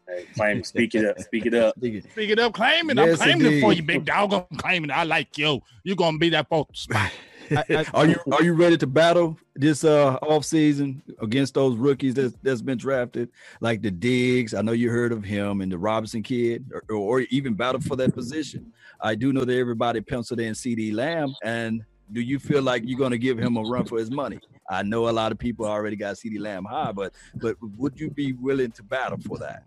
[0.05, 1.73] Hey, claim, speak it up, speak it up.
[1.77, 2.97] Speak it up, claim it.
[2.97, 4.33] Yes, I'm claiming it for you, big dog.
[4.33, 4.93] I'm claiming it.
[4.97, 5.61] I like you.
[5.83, 7.11] You're gonna be that fourth spot.
[7.51, 11.75] I- I- are you are you ready to battle this uh off season against those
[11.75, 13.29] rookies that's that's been drafted
[13.61, 14.53] like the Diggs?
[14.53, 17.95] I know you heard of him and the Robinson kid, or, or even battle for
[17.97, 18.71] that position.
[19.01, 22.99] I do know that everybody penciled in CeeDee Lamb, and do you feel like you're
[22.99, 24.39] going to give him a run for his money?
[24.69, 28.09] I know a lot of people already got CeeDee Lamb high, but but would you
[28.09, 29.63] be willing to battle for that?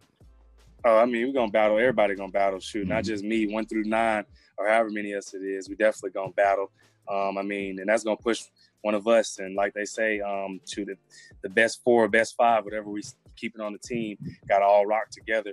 [0.85, 1.79] Oh, I mean, we're gonna battle.
[1.79, 2.61] Everybody gonna battle.
[2.61, 3.07] Shoot, not Mhm.
[3.07, 4.25] just me, one through nine,
[4.57, 5.69] or however many else it is.
[5.69, 6.71] We definitely gonna battle.
[7.09, 8.43] Um, I mean, and that's gonna push
[8.83, 9.39] one of us.
[9.39, 10.97] And like they say, um, to the
[11.43, 13.03] the best four, best five, whatever we
[13.37, 14.17] keeping on the team,
[14.49, 15.53] got all rock together.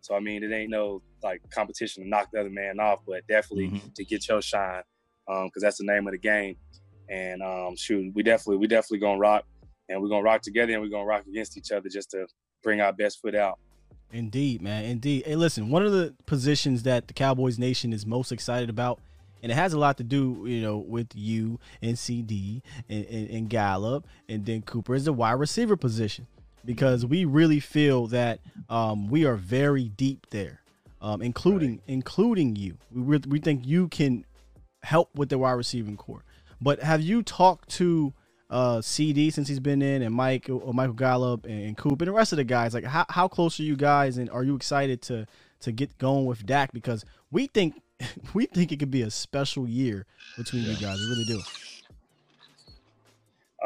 [0.00, 3.26] So I mean, it ain't no like competition to knock the other man off, but
[3.26, 3.94] definitely Mhm.
[3.94, 4.82] to get your shine,
[5.26, 6.56] because that's the name of the game.
[7.08, 9.44] And um, shoot, we definitely we definitely gonna rock,
[9.88, 12.26] and we're gonna rock together, and we're gonna rock against each other just to
[12.62, 13.58] bring our best foot out.
[14.12, 14.84] Indeed, man.
[14.84, 15.24] Indeed.
[15.26, 19.00] Hey, listen, one of the positions that the Cowboys Nation is most excited about,
[19.42, 23.30] and it has a lot to do, you know, with you and CeeDee and, and,
[23.30, 26.26] and Gallup and then Cooper is the wide receiver position
[26.66, 30.60] because we really feel that um, we are very deep there,
[31.00, 32.76] um, including including you.
[32.92, 34.24] We re- we think you can
[34.82, 36.24] help with the wide receiving core.
[36.60, 38.12] But have you talked to
[38.50, 42.08] uh, CeeDee since he's been in, and Mike or Michael Gallup and, and Coop and
[42.08, 42.74] the rest of the guys?
[42.74, 45.26] Like, how, how close are you guys, and are you excited to
[45.60, 46.72] to get going with Dak?
[46.72, 47.80] Because we think
[48.34, 50.06] we think it could be a special year
[50.36, 50.98] between you guys.
[50.98, 51.42] We really do.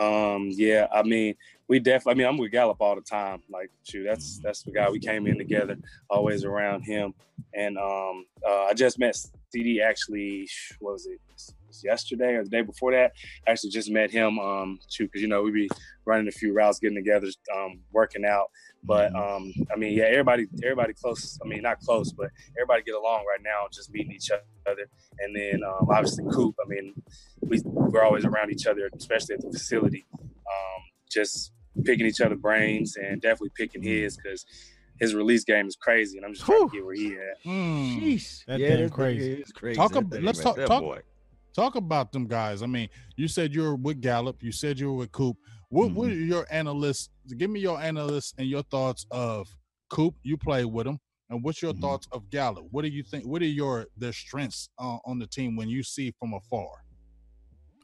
[0.01, 1.35] Um, yeah, I mean,
[1.69, 2.13] we definitely.
[2.13, 3.43] I mean, I'm with Gallup all the time.
[3.51, 5.77] Like, shoot, that's that's the guy we came in together,
[6.09, 7.15] always around him.
[7.55, 9.17] And um, uh, I just met
[9.55, 10.49] CeeDee actually.
[10.79, 11.21] What was it?
[11.71, 13.13] was yesterday or the day before that?
[13.47, 14.39] Actually, just met him.
[14.39, 15.71] Um, shoot, because you know we be
[16.05, 18.51] running a few routes, getting together, um, working out.
[18.83, 21.39] But um, I mean, yeah, everybody, everybody close.
[21.45, 24.87] I mean, not close, but everybody get along right now, just meeting each other.
[25.19, 26.55] And then um, obviously Coop.
[26.65, 26.95] I mean,
[27.43, 30.07] we we're always around each other, especially at the facility.
[30.19, 31.53] Um, just
[31.85, 34.47] picking each other brains and definitely picking his because
[34.99, 37.43] his release game is crazy, and I'm just trying to get where he at.
[37.45, 37.99] Hmm.
[37.99, 38.45] Sheesh.
[38.47, 39.33] That yeah, that's crazy.
[39.35, 39.77] It's crazy.
[39.77, 41.01] Talk That ab- thing let's talk- talk- boy.
[41.53, 42.63] Talk about them guys.
[42.63, 44.41] I mean, you said you were with Gallup.
[44.41, 45.37] You said you were with Coop.
[45.71, 47.09] What what are your analysts?
[47.37, 49.49] Give me your analysts and your thoughts of
[49.89, 50.15] Coop.
[50.25, 50.99] You play with him,
[51.31, 51.81] and what's your Mhm.
[51.81, 52.67] thoughts of Gallup?
[52.73, 53.25] What do you think?
[53.25, 56.85] What are your their strengths uh, on the team when you see from afar?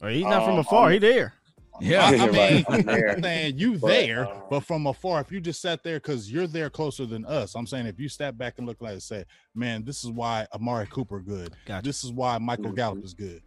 [0.01, 0.87] Or he's not from Um, afar.
[0.87, 1.33] um, He there.
[1.79, 2.05] Yeah.
[2.05, 2.65] I, I You're mean, right.
[2.69, 3.21] I'm there.
[3.21, 6.47] saying you But, there, um, but from afar, if you just sat there because you're
[6.47, 9.23] there closer than us, I'm saying if you step back and look like and say,
[9.55, 11.55] man, this is why Amari Cooper good.
[11.65, 11.85] Gotcha.
[11.87, 12.75] This is why Michael Mhm.
[12.75, 13.41] Gallup is good.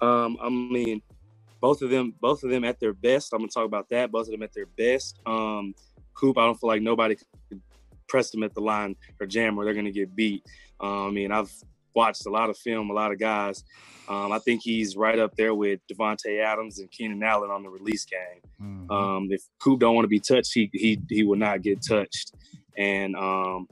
[0.00, 1.00] Um, I mean,
[1.60, 3.32] both of them, both of them at their best.
[3.32, 4.10] I'm gonna talk about that.
[4.12, 5.20] Both of them at their best.
[5.26, 5.74] Um,
[6.14, 7.16] Coop, I don't feel like nobody
[7.48, 7.60] could
[8.08, 10.44] press them at the line or jam, or they're gonna get beat.
[10.80, 11.52] Um, I mean, I've
[11.94, 13.64] watched a lot of film, a lot of guys.
[14.08, 17.68] Um, I think he's right up there with Davante Adams and Keenan Allen on the
[17.68, 18.40] release game.
[18.60, 18.90] Mhm.
[18.90, 22.32] Um, if Coop don't want to be touched, he he he will not get touched.
[22.76, 23.66] And um,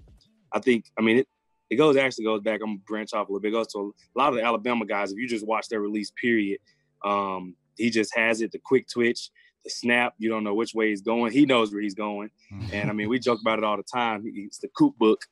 [0.53, 1.29] I think, I mean, it,
[1.71, 2.61] it goes actually goes back.
[2.61, 3.49] I'm gonna branch off a little bit.
[3.49, 5.13] It goes to a lot of the Alabama guys.
[5.13, 6.59] If you just watch their release period,
[7.05, 8.53] um, he just has it.
[8.53, 9.31] The quick twitch,
[9.65, 10.15] the snap.
[10.19, 11.33] You don't know which way he's going.
[11.33, 12.31] He knows where he's going.
[12.73, 14.23] And I mean, we joke about it all the time.
[14.23, 15.23] He- It's the Coop book.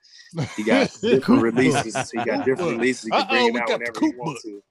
[0.57, 2.11] He got different releases.
[2.11, 3.05] He got different releases.
[3.05, 4.63] He can bring it out whenever he wants to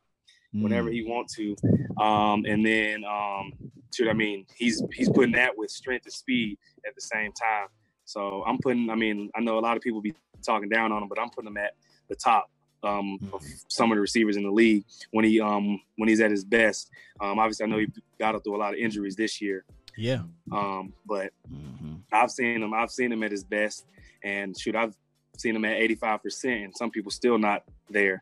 [0.63, 1.55] whenever he want to.
[1.99, 3.53] Um, and then, um,
[3.93, 6.57] shoot, I mean, he's he's putting that with strength and speed
[6.87, 7.67] at the same time.
[8.05, 8.89] So I'm putting.
[8.89, 10.13] I mean, I know a lot of people be
[10.45, 11.71] talking down on him, but I'm putting him at
[12.09, 12.51] the top
[12.83, 16.31] um, of some of the receivers in the league when he um, when he's at
[16.31, 16.89] his best.
[17.19, 17.87] Um, obviously, I know he
[18.19, 19.63] got through a lot of injuries this year,
[19.97, 20.23] Yeah.
[20.51, 22.01] um, but Mhm.
[22.11, 22.73] I've seen him.
[22.73, 23.85] I've seen him at his best,
[24.23, 24.95] and shoot, I've
[25.37, 28.21] seen him at 85 percent, and some people still not there.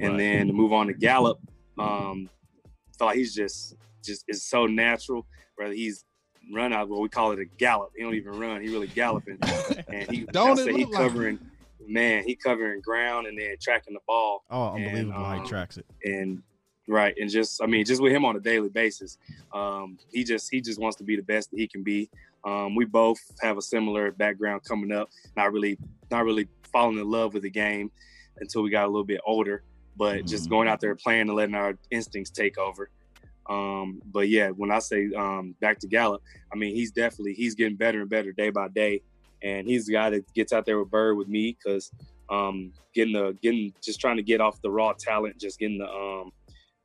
[0.00, 0.18] And Right.
[0.18, 1.38] then to move on to Gallup,
[1.78, 2.28] um,
[2.98, 5.26] feel like he's just just is so natural.
[5.56, 6.04] Whether he's
[6.54, 7.90] run out, well, we call it a gallop.
[7.94, 8.62] He don't even run.
[8.62, 9.38] He really galloping,
[9.88, 11.38] and he Don't it say he look like covering.
[11.90, 15.46] Man, he covering ground and then tracking the ball Oh, And, unbelievable how he um,
[15.46, 15.86] tracks it.
[16.04, 16.42] and
[16.88, 19.18] right and just i mean just with him on a daily basis
[19.54, 22.08] um he just he just wants to be the best that he can be
[22.44, 25.78] um we both have a similar background coming up not really
[26.10, 27.90] not really falling in love with the game
[28.40, 29.62] until we got a little bit older
[29.96, 30.50] but just Mhm.
[30.50, 32.90] going out there playing and letting our instincts take over
[33.48, 36.22] um but yeah when i say um back to gallup
[36.52, 39.02] i mean he's definitely he's getting better and better day by day
[39.42, 41.90] and he's the guy that gets out there with bird with me because
[42.30, 45.88] um getting the getting just trying to get off the raw talent just getting the
[45.88, 46.30] um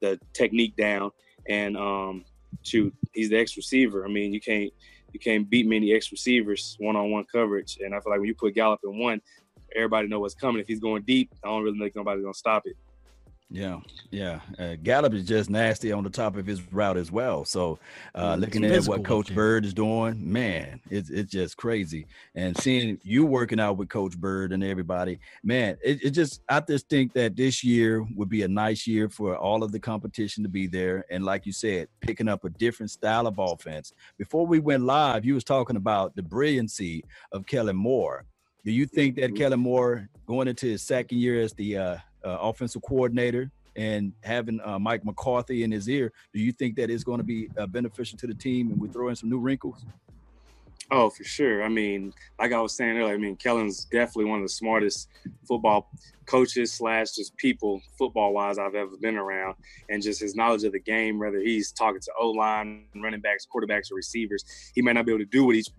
[0.02, 1.12] the technique down
[1.48, 2.26] and um,
[2.64, 4.06] shoot, he's the X receiver.
[4.06, 4.72] I mean, you can't
[5.14, 7.78] you can't beat many X receivers one on one coverage.
[7.82, 9.22] And I feel like when you put Gallup in one,
[9.76, 10.62] everybody know what's coming.
[10.62, 12.76] If he's going deep, I don't really think nobody's gonna stop it.
[13.52, 13.80] Yeah,
[14.10, 14.40] yeah.
[14.58, 17.46] Uh, Gallup is just nasty on the top of his route as well.
[17.46, 17.78] So,
[18.16, 19.36] uh, looking at what Coach looking.
[19.36, 22.08] Bird is doing, man, it's it's just crazy.
[22.34, 26.60] And seeing you working out with Coach Bird and everybody, man, it, it just I
[26.60, 30.42] just think that this year would be a nice year for all of the competition
[30.42, 31.06] to be there.
[31.12, 33.94] And like you said, picking up a different style of offense.
[34.18, 38.26] Before we went live, you was talking about the brilliancy of Kellen Moore.
[38.66, 39.38] Do you think that Mhm.
[39.38, 44.60] Kellen Moore going into his second year as the uh, uh, offensive coordinator and having
[44.64, 47.68] uh, Mike McCarthy in his ear, do you think that is going to be uh,
[47.68, 49.86] beneficial to the team and we throw in some new wrinkles?
[50.92, 51.64] Oh, for sure.
[51.64, 55.10] I mean, like I was saying earlier, I mean, Kellen's definitely one of the smartest
[55.48, 55.90] football
[56.28, 59.56] coaches slash just people football wise I've ever been around,
[59.90, 61.18] and just his knowledge of the game.
[61.18, 65.12] Whether he's talking to O line, running backs, quarterbacks, or receivers, he might not be
[65.12, 65.70] able to do what each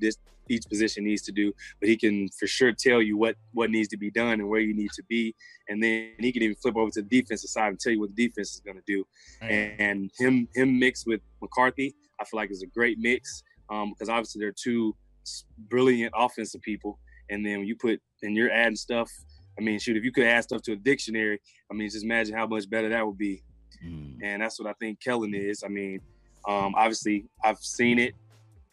[0.48, 3.88] each position needs to do, but he can for sure tell you what what needs
[3.88, 5.34] to be done and where you need to be,
[5.68, 8.14] and then he can even flip over to the defensive side and tell you what
[8.14, 9.04] the defense is going to do
[9.42, 14.08] and him him mixed with McCarthy, I feel like is a great mix um, because
[14.08, 14.94] obviously they're two
[15.68, 16.98] brilliant offensive people,
[17.30, 19.10] and then when you put and you're adding stuff.
[19.58, 22.36] I mean, shoot, if you could add stuff to a dictionary, I mean, just imagine
[22.36, 23.42] how much better that would be.
[23.82, 24.18] Mm.
[24.22, 25.62] And that's what I think Kellen is.
[25.64, 26.00] I mean,
[26.46, 28.14] um, obviously, I've seen it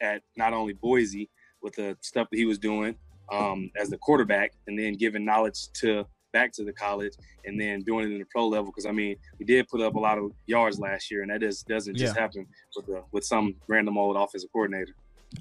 [0.01, 1.29] at not only Boise
[1.63, 2.95] with the stuff that he was doing
[3.31, 7.13] um, as the quarterback, and then giving knowledge to back to the college,
[7.45, 8.65] and then doing it in the pro level.
[8.65, 11.39] Because I mean, we did put up a lot of yards last year, and that
[11.41, 12.21] just doesn't just Yeah.
[12.21, 12.45] happen
[12.75, 14.93] with the with some random old offensive coordinator.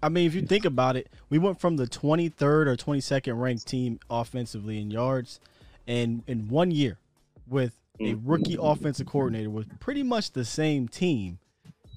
[0.02, 3.66] I mean, if you think about it, we went from the 23rd or 22nd ranked
[3.66, 5.38] team offensively in yards,
[5.86, 6.98] and in one year,
[7.46, 8.22] with a Mm.
[8.24, 11.38] rookie offensive coordinator with pretty much the same team,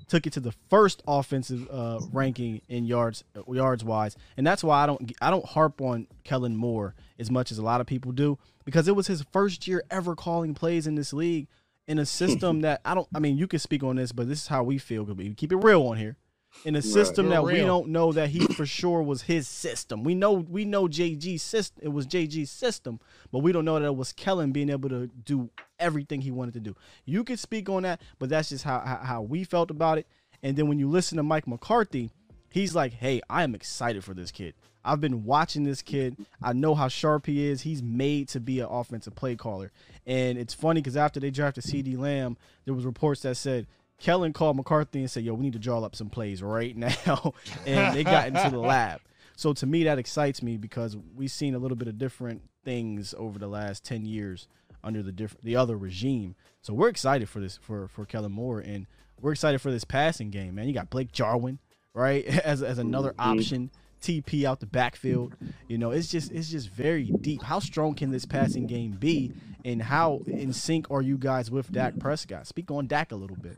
[0.07, 4.83] took it to the first offensive uh, ranking in yards yards wise, and that's why
[4.83, 8.11] I don't I don't harp on Kellen Moore as much as a lot of people
[8.11, 11.47] do because it was his first year ever calling plays in this league
[11.87, 13.07] in a system that I don't.
[13.13, 15.03] I mean, you can speak on this, but this is how we feel.
[15.03, 16.17] We keep it real on here.
[16.63, 20.03] In a system Real, that we don't know that he for sure was his system.
[20.03, 21.81] We know we know JG's system.
[21.83, 22.99] It was JG's system,
[23.31, 26.55] but we don't know that it was Kellen being able to do everything he wanted
[26.55, 26.75] to do.
[27.05, 30.07] You could speak on that, but that's just how how, how we felt about it.
[30.41, 32.09] And then when you listen to Mike McCarthy,
[32.49, 34.55] he's like, "Hey, I am excited for this kid.
[34.83, 36.17] I've been watching this kid.
[36.41, 37.61] I know how sharp he is.
[37.61, 39.71] He's made to be an offensive play caller."
[40.07, 43.67] And it's funny because after they drafted CeeDee Lamb, there was reports that said
[43.99, 47.33] Kellen called McCarthy and said, "Yo, we need to draw up some plays right now,"
[47.65, 49.01] and they got into the lab.
[49.37, 53.13] So to me, that excites me because we've seen a little bit of different things
[53.17, 54.47] over the last ten years
[54.83, 56.35] under the different the other regime.
[56.61, 58.85] So we're excited for this for for Kellen Moore, and
[59.21, 60.67] we're excited for this passing game, man.
[60.67, 61.59] You got Blake Jarwin,
[61.93, 63.39] right, as as another Mhm.
[63.39, 63.71] option.
[64.01, 65.33] TP out the backfield,
[65.67, 67.41] you know, it's just it's just very deep.
[67.41, 69.31] How strong can this passing game be,
[69.63, 72.45] and how in sync are you guys with Dak Prescott?
[72.45, 73.57] Speak on Dak a little bit.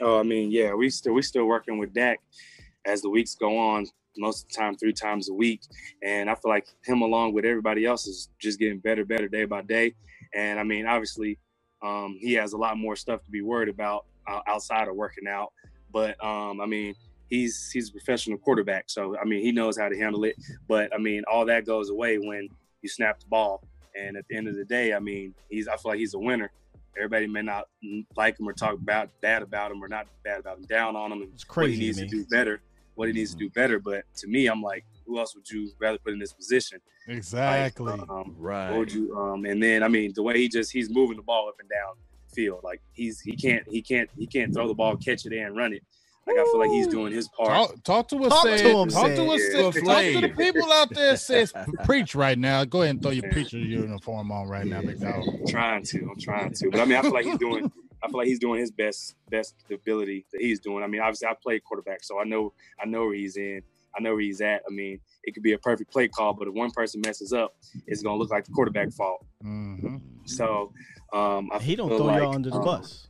[0.00, 2.20] Oh, I mean, yeah, we still we still working with Dak
[2.84, 3.86] as the weeks go on.
[4.16, 5.62] Most of the time, three times a week,
[6.02, 9.44] and I feel like him along with everybody else is just getting better, better day
[9.44, 9.94] by day.
[10.34, 11.38] And I mean, obviously,
[11.82, 15.26] um, he has a lot more stuff to be worried about uh, outside of working
[15.26, 15.52] out.
[15.92, 16.94] But um, I mean,
[17.28, 20.36] he's he's a professional quarterback, so I mean, he knows how to handle it.
[20.68, 22.48] But I mean, all that goes away when
[22.82, 23.62] you snap the ball.
[23.96, 26.18] And at the end of the day, I mean, he's I feel like he's a
[26.18, 26.50] winner.
[26.96, 27.64] Everybody may not
[28.16, 31.12] like him or talk about bad about him or not bad about him, down on
[31.12, 32.60] him, and It's what he crazy to needs to do better.
[32.94, 33.78] What he needs to do better.
[33.80, 36.80] But to me, I'm like, who else would you rather put in this position?
[37.08, 37.92] Like, Exactly.
[37.92, 38.76] um, Right.
[38.76, 39.14] would you?
[39.16, 41.68] Um, and then I mean, the way he just he's moving the ball up and
[41.68, 41.94] down
[42.28, 45.32] the field, like he's he can't he can't he can't throw the ball, catch it,
[45.32, 45.82] and run it.
[46.26, 47.48] Like I feel like he's doing his part.
[47.50, 49.16] Talk, talk to us, Talk to him, talk said.
[49.16, 49.84] to us, said.
[49.84, 51.16] Talk to the people out there.
[51.16, 51.52] Says
[51.84, 52.64] preach right now.
[52.64, 55.26] Go ahead and throw your preacher uniform on right now, big dog.
[55.28, 56.08] I'm trying to.
[56.10, 56.70] I'm trying to.
[56.70, 57.70] But I mean, I feel like he's doing.
[58.02, 60.82] I feel like he's doing his best best ability that he's doing.
[60.82, 63.62] I mean, obviously, I played quarterback, so I know I know where he's in.
[63.96, 64.62] I know where he's at.
[64.68, 67.54] I mean, it could be a perfect play call, but if one person messes up,
[67.86, 69.24] it's gonna look like the quarterback fault.
[69.40, 70.72] hmm So
[71.12, 73.08] um, I He don't feel throw like, y'all under the um, bus.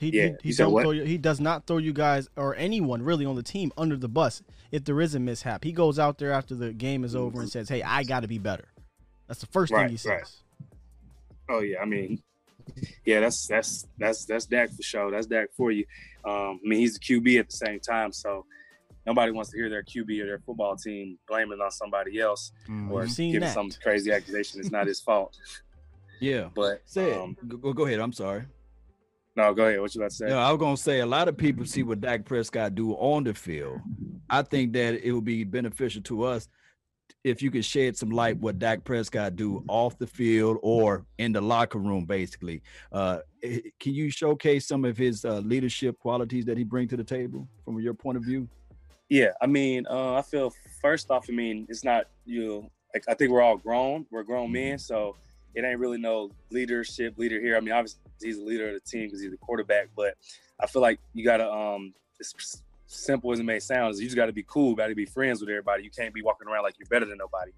[0.00, 0.82] He, Yeah, he, you he said don't what?
[0.82, 3.96] throw you, he does not throw you guys or anyone really on the team under
[3.96, 5.64] the bus if there is a mishap.
[5.64, 8.28] He goes out there after the game is over and says, "Hey, I got to
[8.28, 8.68] be better."
[9.26, 10.10] That's the first Right, thing he says.
[10.10, 10.28] right.
[11.50, 12.22] Oh yeah, I mean,
[13.04, 15.10] yeah, that's that's that's that's Dak for sure.
[15.10, 15.84] That's Dak for you.
[16.24, 18.44] Um, I mean, he's the QB at the same time, so
[19.06, 22.52] nobody wants to hear their QB or their football team blaming on somebody else
[22.90, 23.54] or We've giving that.
[23.54, 24.60] some crazy accusation.
[24.60, 25.38] It's not his fault.
[26.20, 26.48] Yeah.
[26.54, 27.16] But Said.
[27.16, 28.00] um, go, go ahead.
[28.00, 28.44] I'm sorry.
[29.38, 29.80] No, go ahead.
[29.80, 30.26] What you about to say?
[30.26, 33.22] No, I was gonna say a lot of people see what Dak Prescott do on
[33.22, 33.78] the field.
[34.28, 36.48] I think that it would be beneficial to us
[37.22, 41.30] if you could shed some light what Dak Prescott do off the field or in
[41.30, 42.62] the locker room, basically.
[42.90, 43.20] Uh,
[43.78, 47.46] can you showcase some of his uh, leadership qualities that he bring to the table
[47.64, 48.48] from your point of view?
[49.08, 52.44] Yeah, I mean, uh, I feel first off, I mean, it's not you.
[52.44, 54.04] Know, like, I think we're all grown.
[54.10, 54.78] We're grown men, mm-hmm.
[54.78, 55.14] so
[55.58, 57.56] it ain't really no leadership leader here.
[57.56, 60.14] I mean, obviously he's a leader of the team because he's the quarterback, but
[60.60, 64.16] I feel like you gotta um as simple as it may sound, is you just
[64.16, 65.82] gotta be cool, gotta be friends with everybody.
[65.82, 67.50] You can't be walking around like you're better than nobody.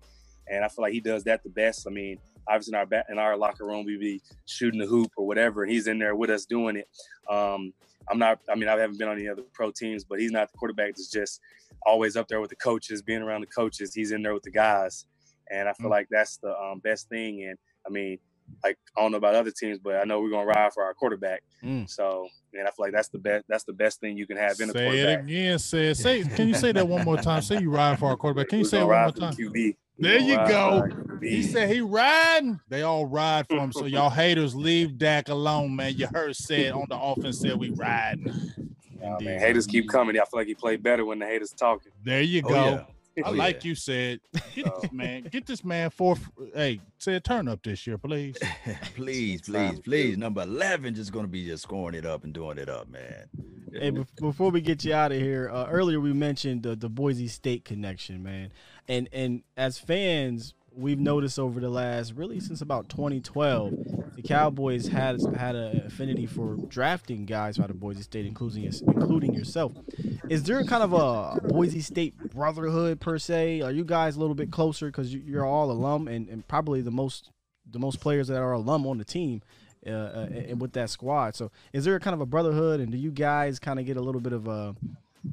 [0.51, 1.87] And I feel like he does that the best.
[1.87, 5.27] I mean, obviously in our in our locker room we be shooting the hoop or
[5.27, 6.89] whatever, and he's in there with us doing it.
[7.29, 7.73] Um,
[8.11, 8.41] I'm not.
[8.51, 10.97] I mean, I haven't been on any other pro teams, but he's not the quarterback
[10.97, 11.41] that's just
[11.85, 13.95] always up there with the coaches, being around the coaches.
[13.95, 15.05] He's in there with the guys,
[15.51, 15.93] and I feel mm-hmm.
[15.93, 17.45] like that's the um, best thing.
[17.45, 18.19] And I mean,
[18.65, 20.95] like I don't know about other teams, but I know we're gonna ride for our
[20.95, 21.43] quarterback.
[21.63, 21.89] Mm.
[21.89, 23.45] So, and I feel like that's the best.
[23.49, 25.19] That's the best thing you can have in a say quarterback.
[25.19, 27.43] It again, say Say, can you say that one more time?
[27.43, 28.49] Say you ride for our quarterback.
[28.49, 29.35] Can you we're say it one more time?
[29.35, 29.77] QB.
[29.99, 30.89] There you go.
[31.21, 32.59] He said he riding.
[32.69, 33.71] They all ride for him.
[33.71, 35.95] So y'all haters leave Dak alone, man.
[35.95, 38.33] You heard said on the offense said we riding.
[39.03, 40.17] Oh, man, haters keep coming.
[40.17, 41.93] I feel like he played better when the haters talking.
[42.03, 42.55] There you oh, go.
[42.55, 42.85] Oh, yeah.
[43.25, 43.69] Oh, like yeah.
[43.69, 44.21] you said,
[44.55, 46.17] get this man, get this man for
[46.55, 48.37] hey, say a turn up this year, please.
[48.95, 50.19] please, please, please.
[50.19, 53.29] Number 11 just gonna be just scoring it up and doing it up, man.
[53.73, 57.29] Hey, before we get you out of here, uh, earlier we mentioned the, the Boise
[57.29, 58.53] State connection, man.
[58.89, 63.73] And and as fans, we've noticed over the last really since about 2012,
[64.17, 69.35] the Cowboys had had an affinity for drafting guys out of Boise State, including including
[69.35, 69.73] yourself.
[70.29, 73.63] Is there kind of a Boise State brotherhood per se?
[73.63, 76.91] Are you guys a little bit closer because you're all alum and, and probably the
[76.91, 77.31] most
[77.71, 79.43] the most players that are alum on the team?
[79.87, 82.99] Uh, uh, and with that squad, so is there kind of a brotherhood, and do
[82.99, 84.77] you guys kind of get a little bit of a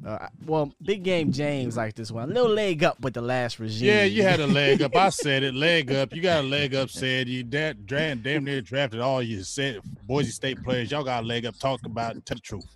[0.06, 2.30] uh, well, big game James like this one.
[2.30, 3.88] A little leg up with the last regime.
[3.88, 4.94] Yeah, you had a leg up.
[4.94, 6.12] I said it, leg up.
[6.14, 6.90] You got a leg up.
[6.90, 10.90] Said you that damn, damn near drafted all you said Boise State players.
[10.90, 11.58] Y'all got a leg up.
[11.58, 12.26] Talk about it.
[12.26, 12.66] Tell the truth.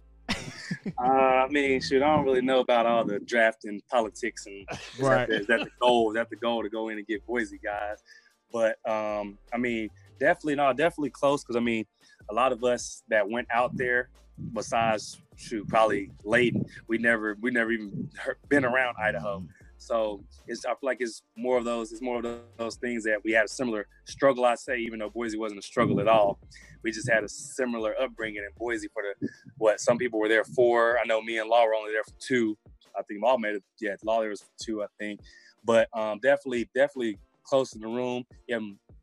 [0.98, 4.66] uh, I mean, shoot, I don't really know about all the drafting politics and
[4.98, 5.29] right.
[5.29, 6.11] Is that, the, is that the goal?
[6.11, 8.03] Is that the goal to go in and get Boise guys?
[8.51, 11.85] But um, I mean, definitely, no, definitely close because I mean,
[12.33, 14.09] a lot of us that went out there
[14.55, 16.64] besides shoot probably Leighton.
[16.88, 18.11] We never we never even
[18.49, 19.45] been around Idaho.
[19.77, 23.18] So it's I feel like it's more of those it's more of those things that
[23.23, 24.45] we had a similar struggle.
[24.47, 26.38] I say even though Boise wasn't a struggle at all,
[26.83, 30.45] we just had a similar upbringing in Boise for the what some people were there
[30.45, 30.99] for.
[30.99, 32.57] I know me and Law were only there for two.
[32.99, 33.64] I think Law made it.
[33.81, 34.83] Yeah, Law there was for two.
[34.83, 35.21] I think,
[35.64, 38.24] but um, definitely definitely close in the room.
[38.48, 38.59] Yeah,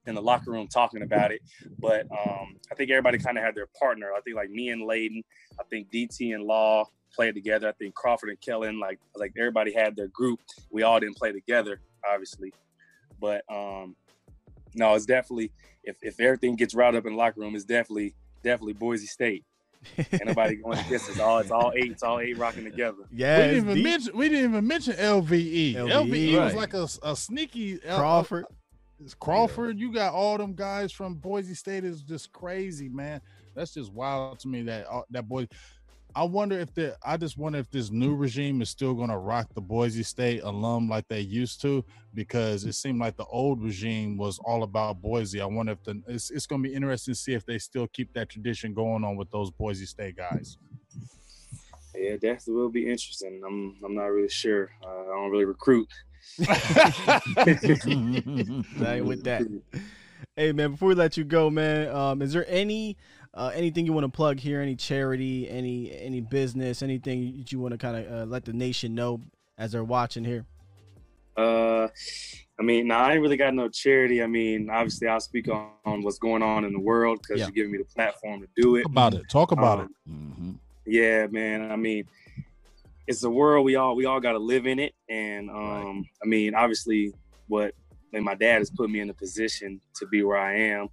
[0.09, 1.41] in the locker room talking about it.
[1.79, 4.11] But um, I think everybody kind of had their partner.
[4.15, 5.23] I think like me and Leighton,
[5.59, 7.69] I think DT and Law played together.
[7.69, 10.39] I think Crawford and Kellen, like like everybody had their group.
[10.69, 12.53] We all didn't play together, obviously.
[13.19, 13.95] But um,
[14.73, 15.51] no, it's definitely
[15.83, 19.45] if, if everything gets routed up in the locker room, it's definitely definitely Boise State.
[19.97, 21.07] Ain't nobody going this.
[21.09, 21.91] It's all it's all eight.
[21.91, 23.03] It's all eight rocking together.
[23.11, 23.83] Yeah, we didn't even deep.
[23.83, 25.75] mention we didn't even mention LVE.
[25.75, 26.45] LVE, LVE right.
[26.45, 28.45] was like a, a sneaky Crawford.
[29.01, 29.85] It's Crawford, yeah.
[29.85, 33.21] you got all them guys from Boise State is just crazy, man.
[33.55, 35.47] That's just wild to me that uh, that boy.
[36.15, 39.17] I wonder if the I just wonder if this new regime is still going to
[39.17, 43.61] rock the Boise State alum like they used to because it seemed like the old
[43.61, 45.39] regime was all about Boise.
[45.39, 47.87] I wonder if the it's, it's going to be interesting to see if they still
[47.87, 50.57] keep that tradition going on with those Boise State guys.
[51.95, 53.41] Yeah, that will be interesting.
[53.45, 54.71] I'm I'm not really sure.
[54.83, 55.89] Uh, I don't really recruit
[56.37, 56.47] with
[59.23, 59.47] that.
[60.39, 62.95] Hey man, before we let you go, man, um, is there any
[63.33, 64.61] uh, anything you want to plug here?
[64.61, 68.53] Any charity, any any business, anything that you want to kind of uh, let the
[68.53, 69.21] nation know
[69.57, 70.45] as they're watching here?
[71.37, 71.87] Uh,
[72.59, 74.21] I mean, nah, I ain't really got no charity.
[74.21, 77.45] I mean, obviously, I'll speak on, on what's going on in the world because yeah.
[77.45, 78.83] you're giving me the platform to do it.
[78.83, 79.29] Talk about it.
[79.29, 80.11] Talk about um, it.
[80.11, 80.51] Mm-hmm.
[80.85, 81.71] Yeah, man.
[81.71, 82.05] I mean,
[83.07, 86.03] it's a world we all we all got to live in it, and um, right.
[86.23, 87.13] I mean, obviously,
[87.47, 87.73] what
[88.13, 90.89] and my dad has put me in a position to be where I am,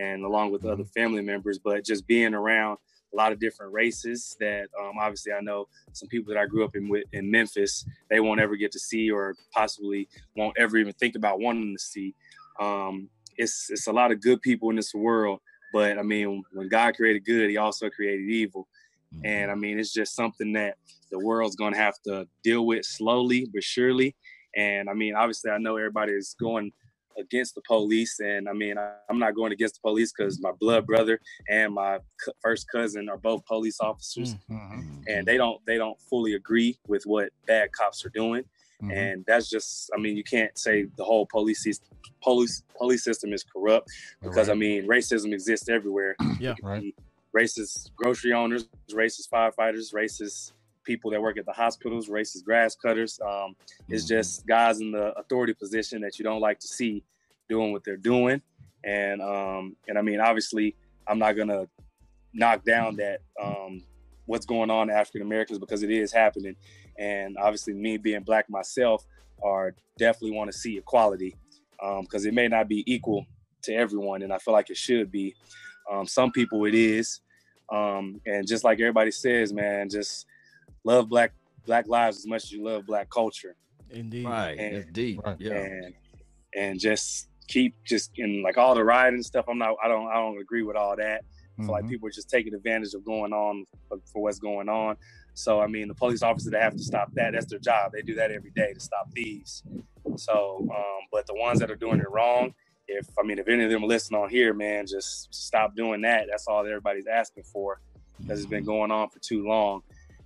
[0.00, 0.72] and along with mm-hmm.
[0.72, 2.78] other family members, but just being around
[3.12, 6.64] a lot of different races that um, obviously I know some people that I grew
[6.64, 10.76] up in with in Memphis they won't ever get to see or possibly won't ever
[10.76, 12.14] even think about wanting to see.
[12.60, 15.40] Um, it's it's a lot of good people in this world,
[15.72, 18.68] but I mean when God created good, He also created evil,
[19.14, 19.26] Mm-hmm.
[19.26, 20.76] And I mean, it's just something that
[21.10, 24.14] the world's going to have to deal with slowly but surely.
[24.56, 26.72] And I mean, obviously, I know everybody is going
[27.18, 28.20] against the police.
[28.20, 31.74] And I mean, I, am not going against the police because my blood brother and
[31.74, 35.02] my c- first cousin are both police officers, mm-hmm.
[35.06, 38.44] and they don't they don't fully agree with what bad cops are doing.
[38.82, 38.90] Mm-hmm.
[38.92, 41.88] And that's just, I mean, you can't say the whole police system,
[42.22, 43.90] police police system is corrupt
[44.22, 44.54] because right.
[44.54, 46.16] I mean, racism exists everywhere.
[46.38, 46.94] Yeah, right.
[47.36, 50.52] Racist grocery owners, racist firefighters, racist
[50.84, 53.18] people that work at the hospitals, racist grass cutters.
[53.20, 53.54] Um,
[53.88, 54.18] it's mm-hmm.
[54.18, 57.04] just guys in the authority position that you don't like to see
[57.48, 58.40] doing what they're doing.
[58.84, 60.76] And um, and I mean, obviously,
[61.06, 61.68] I'm not gonna
[62.32, 63.82] knock down that um,
[64.26, 66.56] what's going on to African Americans because it is happening.
[66.98, 69.04] And obviously, me being black myself,
[69.42, 71.36] are definitely want to see equality
[71.78, 73.26] because um, it may not be equal
[73.62, 75.34] to everyone, and I feel like it should be.
[75.90, 77.20] Um, some people it is,
[77.72, 80.26] um, and just like everybody says, man, just
[80.84, 81.32] love black
[81.66, 83.56] black lives as much as you love black culture.
[83.90, 84.58] Indeed, right?
[84.58, 85.20] And, That's deep.
[85.24, 85.36] Right.
[85.38, 85.94] Yeah, and
[86.56, 89.46] and just keep just in like all the rioting stuff.
[89.48, 89.76] I'm not.
[89.82, 90.08] I don't.
[90.08, 91.22] I don't agree with all that.
[91.58, 91.90] I feel like mm-hmm.
[91.90, 94.96] people are just taking advantage of going on for, for what's going on.
[95.34, 97.92] So I mean, the police officers that have to stop that, that's their job.
[97.92, 99.62] They do that every day to stop thieves.
[100.16, 102.54] So, um, but the ones that are doing it wrong,
[102.88, 106.26] if I mean, if any of them listen on here, man, just stop doing that.
[106.30, 107.80] That's all everybody's asking for
[108.20, 108.70] because it's been mm-hmm.
[108.70, 109.82] going on for too long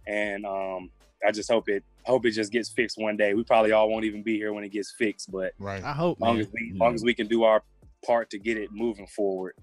[0.06, 0.90] and um,
[1.26, 3.34] I just hope it hope it just gets fixed one day.
[3.34, 5.82] We probably all won't even be here when it gets fixed, but right.
[5.82, 6.46] I hope long man.
[6.46, 7.62] as we long as we can do our
[8.04, 9.54] part to get it moving forward.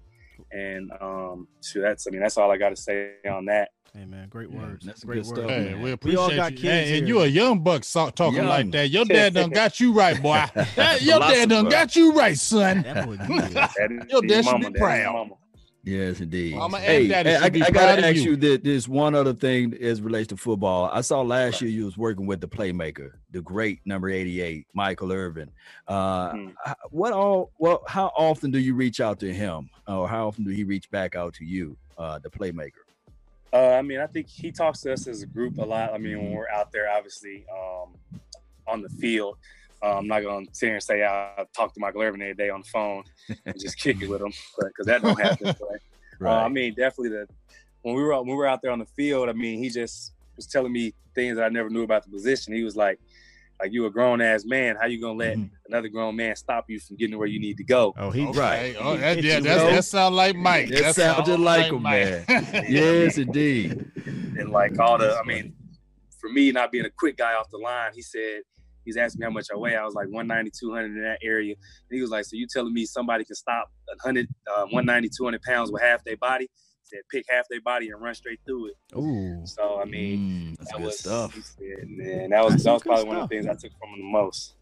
[0.50, 3.70] And um, so that's I mean that's all I got to say on that.
[3.94, 4.84] Hey man, great words.
[4.84, 5.50] Yeah, that's great words.
[5.50, 6.58] Hey, we appreciate we all got you.
[6.58, 8.46] Kids hey, and you a young buck so, talking young.
[8.46, 8.88] like that.
[8.88, 10.42] Your dad done got you right, boy.
[11.00, 12.84] your dad done got you right, son.
[14.08, 15.30] Your dad should be proud.
[15.84, 16.54] Yes, indeed.
[16.54, 18.22] Well, hey, hey I, I gotta ask you.
[18.22, 20.88] you that there's one other thing as relates to football.
[20.92, 25.12] I saw last year you was working with the playmaker, the great number 88, Michael
[25.12, 25.50] Irvin.
[25.88, 26.48] Uh, hmm.
[26.90, 27.50] What all?
[27.58, 30.88] Well, how often do you reach out to him, or how often do he reach
[30.92, 32.82] back out to you, uh, the playmaker?
[33.52, 35.92] Uh, I mean, I think he talks to us as a group a lot.
[35.92, 36.36] I mean, when mm-hmm.
[36.36, 37.94] we're out there, obviously um,
[38.68, 39.36] on the field.
[39.82, 42.50] Uh, I'm not gonna sit here and say I talk to Michael Irvin every day
[42.50, 43.02] on the phone
[43.46, 45.54] and just kick it with him, because that don't happen.
[46.18, 46.42] But, right.
[46.42, 47.26] uh, I mean, definitely the
[47.82, 50.12] when we were when we were out there on the field, I mean, he just
[50.36, 52.54] was telling me things that I never knew about the position.
[52.54, 53.00] He was like,
[53.60, 55.54] like you a grown ass man, how you gonna let mm-hmm.
[55.66, 57.92] another grown man stop you from getting where you need to go?
[57.96, 58.38] Oh, he okay.
[58.38, 58.76] right.
[58.78, 60.68] Oh, that, yeah, that's, that sounds like Mike.
[60.68, 62.24] That, sounds just like him, man.
[62.28, 63.90] yes, indeed.
[64.38, 65.54] And like all the, I mean,
[66.20, 68.42] for me not being a quick guy off the line, he said
[68.84, 69.76] He's asking me how much I weigh.
[69.76, 71.54] I was like 190, 200 in that area.
[71.54, 75.42] And he was like, so you telling me somebody can stop 100, uh, 190, 200
[75.42, 76.44] pounds with half their body?
[76.44, 78.76] He said, pick half their body and run straight through it.
[78.96, 79.40] Ooh.
[79.44, 81.34] So, I mean, mm, that was, stuff.
[81.34, 83.08] Said, man, that was, that was probably stuff.
[83.08, 84.54] one of the things I took from him the most.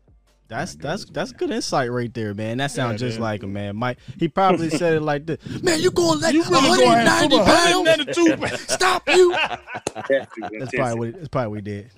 [0.50, 2.58] That's that's that's good insight right there, man.
[2.58, 3.76] That sounds yeah, just like him, man.
[3.76, 5.38] Mike, he probably said it like this.
[5.62, 9.30] Man, you gonna let you really 190 pounds stop you?
[9.94, 11.90] that's probably what that's probably what he did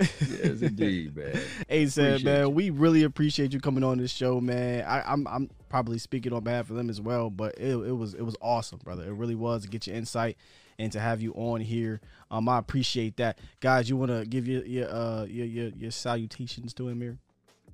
[0.00, 1.38] yes, indeed, man.
[1.68, 2.48] Hey, said, man, you.
[2.50, 4.84] we really appreciate you coming on this show, man.
[4.86, 7.92] I, am I'm, I'm probably speaking on behalf of them as well, but it, it
[7.92, 9.04] was it was awesome, brother.
[9.04, 10.36] It really was to get your insight
[10.78, 12.00] and to have you on here.
[12.30, 13.88] Um, I appreciate that, guys.
[13.88, 17.18] You want to give your your uh your, your your salutations to him here?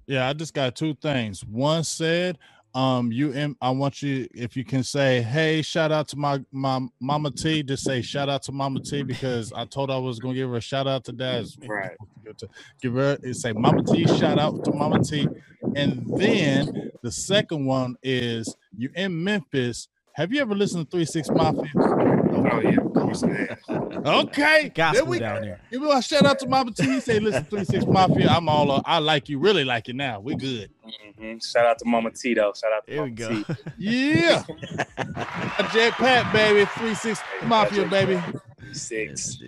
[0.07, 1.45] Yeah, I just got two things.
[1.45, 2.39] One said,
[2.77, 6.79] um you i want you if you can say hey shout out to my my
[7.01, 10.19] mama t just say shout out to mama t because i told her i was
[10.19, 11.97] gonna give her a shout out to that right.
[12.83, 15.27] Give her say mama t shout out to mama t.
[15.75, 21.05] And then the second one is you in memphis have you ever listened to Three
[21.05, 21.71] Six Mafia?
[21.77, 23.55] Oh yeah, of course, man.
[23.69, 25.61] okay, gospel we, down there.
[25.71, 26.85] Give me a shout out to Mama T.
[26.85, 28.29] He say, "Listen, Three Six Mafia.
[28.29, 28.73] I'm all.
[28.73, 29.39] Uh, I like you.
[29.39, 30.21] Really like you now.
[30.21, 31.39] We good." Mm-hmm.
[31.39, 32.55] Shout out to Mama T though.
[32.59, 33.43] Shout out to Here Mama we go.
[33.43, 33.61] T.
[33.79, 34.43] yeah.
[35.75, 36.65] Jet Pat, baby.
[36.79, 38.19] Three Six Mafia, baby.
[38.73, 39.39] Six.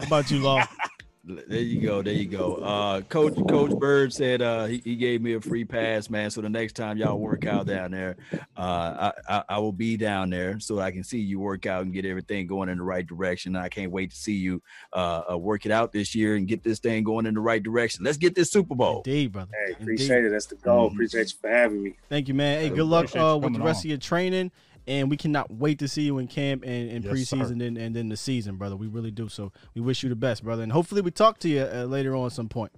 [0.00, 0.64] How about you, Law?
[1.26, 2.02] There you go.
[2.02, 2.56] There you go.
[2.56, 6.30] Uh, Coach Coach Bird said uh, he, he gave me a free pass, man.
[6.30, 8.16] So the next time y'all work out down there,
[8.56, 11.82] uh, I, I, I will be down there so I can see you work out
[11.84, 13.56] and get everything going in the right direction.
[13.56, 14.62] I can't wait to see you
[14.92, 17.62] uh, uh, work it out this year and get this thing going in the right
[17.62, 18.04] direction.
[18.04, 18.98] Let's get this Super Bowl.
[18.98, 19.52] Indeed, brother.
[19.66, 20.28] Hey, appreciate Indeed.
[20.28, 20.30] it.
[20.30, 20.88] That's the goal.
[20.88, 20.96] Mm-hmm.
[20.96, 21.96] Appreciate you for having me.
[22.10, 22.60] Thank you, man.
[22.60, 23.86] Hey, good luck uh, with the rest on.
[23.86, 24.52] of your training
[24.86, 27.94] and we cannot wait to see you in camp and, and yes, preseason and, and
[27.94, 28.76] then the season, brother.
[28.76, 29.28] We really do.
[29.28, 32.14] So we wish you the best, brother, and hopefully we talk to you uh, later
[32.14, 32.72] on at some point.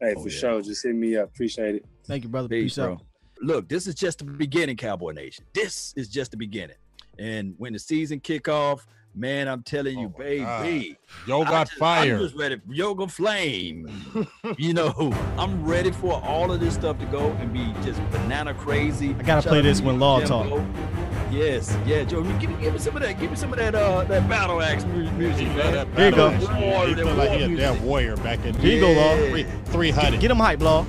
[0.00, 0.38] Hey, oh, for yeah.
[0.38, 0.62] sure.
[0.62, 1.28] Just hit me up.
[1.28, 1.84] Appreciate it.
[2.04, 2.48] Thank you, brother.
[2.48, 3.02] Peace, Peace out.
[3.42, 5.44] Look, this is just the beginning, Cowboy Nation.
[5.54, 6.76] This is just the beginning.
[7.18, 10.96] And when the season kick off, Man, I'm telling you, Oh my baby.
[11.26, 12.60] Yo I got just- I'm just ready.
[12.68, 13.88] Yoga flame.
[14.56, 18.54] you know, I'm ready for all of this stuff to go and be just banana
[18.54, 19.10] crazy.
[19.18, 20.64] I gotta Shout play this when Law Jimbo.
[21.30, 22.22] Yes, yeah, Joe.
[22.40, 23.18] Give me, give me some of that.
[23.20, 23.74] Give me some of that.
[23.74, 25.72] Uh, that battle axe mu- music, He man.
[25.72, 26.30] that Here you go.
[26.30, 26.70] battle action.
[26.70, 27.66] War, He that feel like war he a music.
[27.74, 29.16] damn warrior back in Here you go, Law.
[29.28, 30.20] three, 300.
[30.20, 30.84] Get him hype, Law.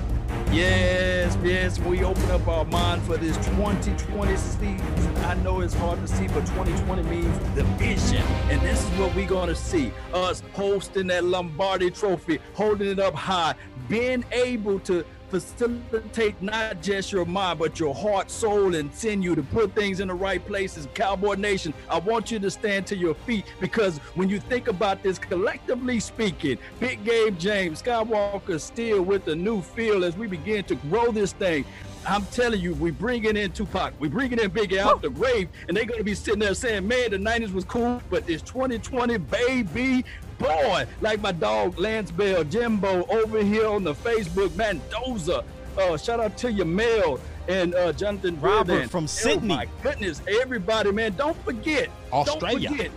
[0.50, 1.78] Yes, yes.
[1.78, 5.16] We open up our mind for this 2020 season.
[5.24, 8.22] I know it's hard to see, but 2020 means the vision.
[8.50, 12.98] And this is what we're going to see us hosting that Lombardi trophy, holding it
[12.98, 13.54] up high,
[13.88, 19.42] being able to facilitate not just your mind, but your heart, soul, and sinew to
[19.42, 20.86] put things in the right places.
[20.92, 25.02] Cowboy Nation, I want you to stand to your feet because when you think about
[25.02, 30.64] this, collectively speaking, Big Game James, Skywalker still with the new feel as we begin
[30.64, 31.64] to grow this thing.
[32.06, 35.76] I'm telling you, we bringing in Tupac, we bringing in Biggie out the grave, and
[35.76, 40.04] they're gonna be sitting there saying, "Man, the '90s was cool, but it's 2020, baby."
[40.38, 45.44] Boy, like my dog Lance Bell, Jimbo over here on the Facebook, Mendoza.
[45.78, 48.88] Uh, shout out to your mail and uh, Jonathan Robert Reardon.
[48.88, 49.48] from Oh Sydney.
[49.48, 52.68] my goodness, everybody, man, don't forget, Australia.
[52.68, 52.92] Don't forget,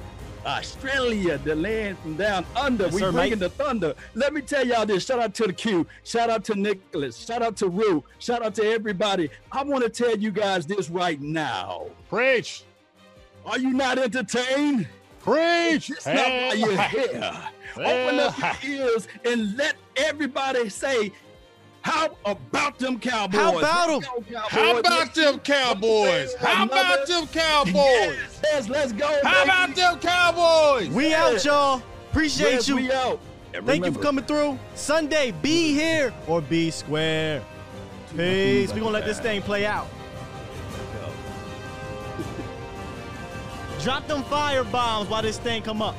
[0.46, 2.86] Australia, the land from down under.
[2.86, 3.40] Yes, we sir, bringing mate.
[3.40, 3.96] the thunder.
[4.14, 5.06] Let me tell y'all this.
[5.06, 5.88] Shout out to the Q.
[6.04, 7.18] Shout out to Nicholas.
[7.18, 8.04] Shout out to Rue.
[8.20, 9.30] Shout out to everybody.
[9.52, 11.88] I want to tell you guys this right now.
[12.10, 12.64] Preach.
[13.46, 14.88] Are you not entertained?
[15.20, 15.90] Preach.
[15.90, 17.34] It's not why you're here.
[17.78, 21.12] Open up your ears and let everybody say,
[21.86, 23.40] how about them Cowboys?
[23.40, 24.00] How about 'em?
[24.00, 24.50] Let's go, Cowboys.
[24.50, 26.34] How about them Cowboys?
[26.40, 27.74] How about them Cowboys?
[27.76, 29.20] Yes, yes, let's go.
[29.24, 30.90] How about them Cowboys?
[30.90, 31.26] We Yeah.
[31.26, 31.82] out, y'all.
[32.10, 32.78] Appreciate Yes, you.
[32.78, 33.20] we out.
[33.54, 34.58] And Thank you for coming through.
[34.74, 37.44] Sunday, be here or be square.
[38.18, 38.72] Peace.
[38.74, 39.86] We're gonna let this thing play out.
[43.84, 45.96] Drop them fire bombs while this thing come up.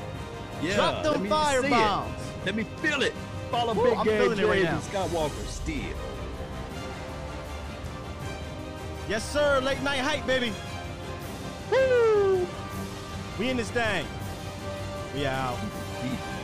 [0.61, 1.71] Yeah, Drop them fire see it.
[1.71, 2.19] bombs.
[2.45, 3.15] Let me feel it.
[3.51, 5.07] Follow Woo, Big I'm Game feeling it right James now.
[5.07, 5.97] Skywalker still.
[9.09, 9.61] Yes, sir.
[9.61, 10.53] Late night hype, baby.
[11.71, 12.47] Woo!
[13.39, 14.07] We in this thing.
[15.15, 15.59] We out.
[16.03, 16.36] Peace.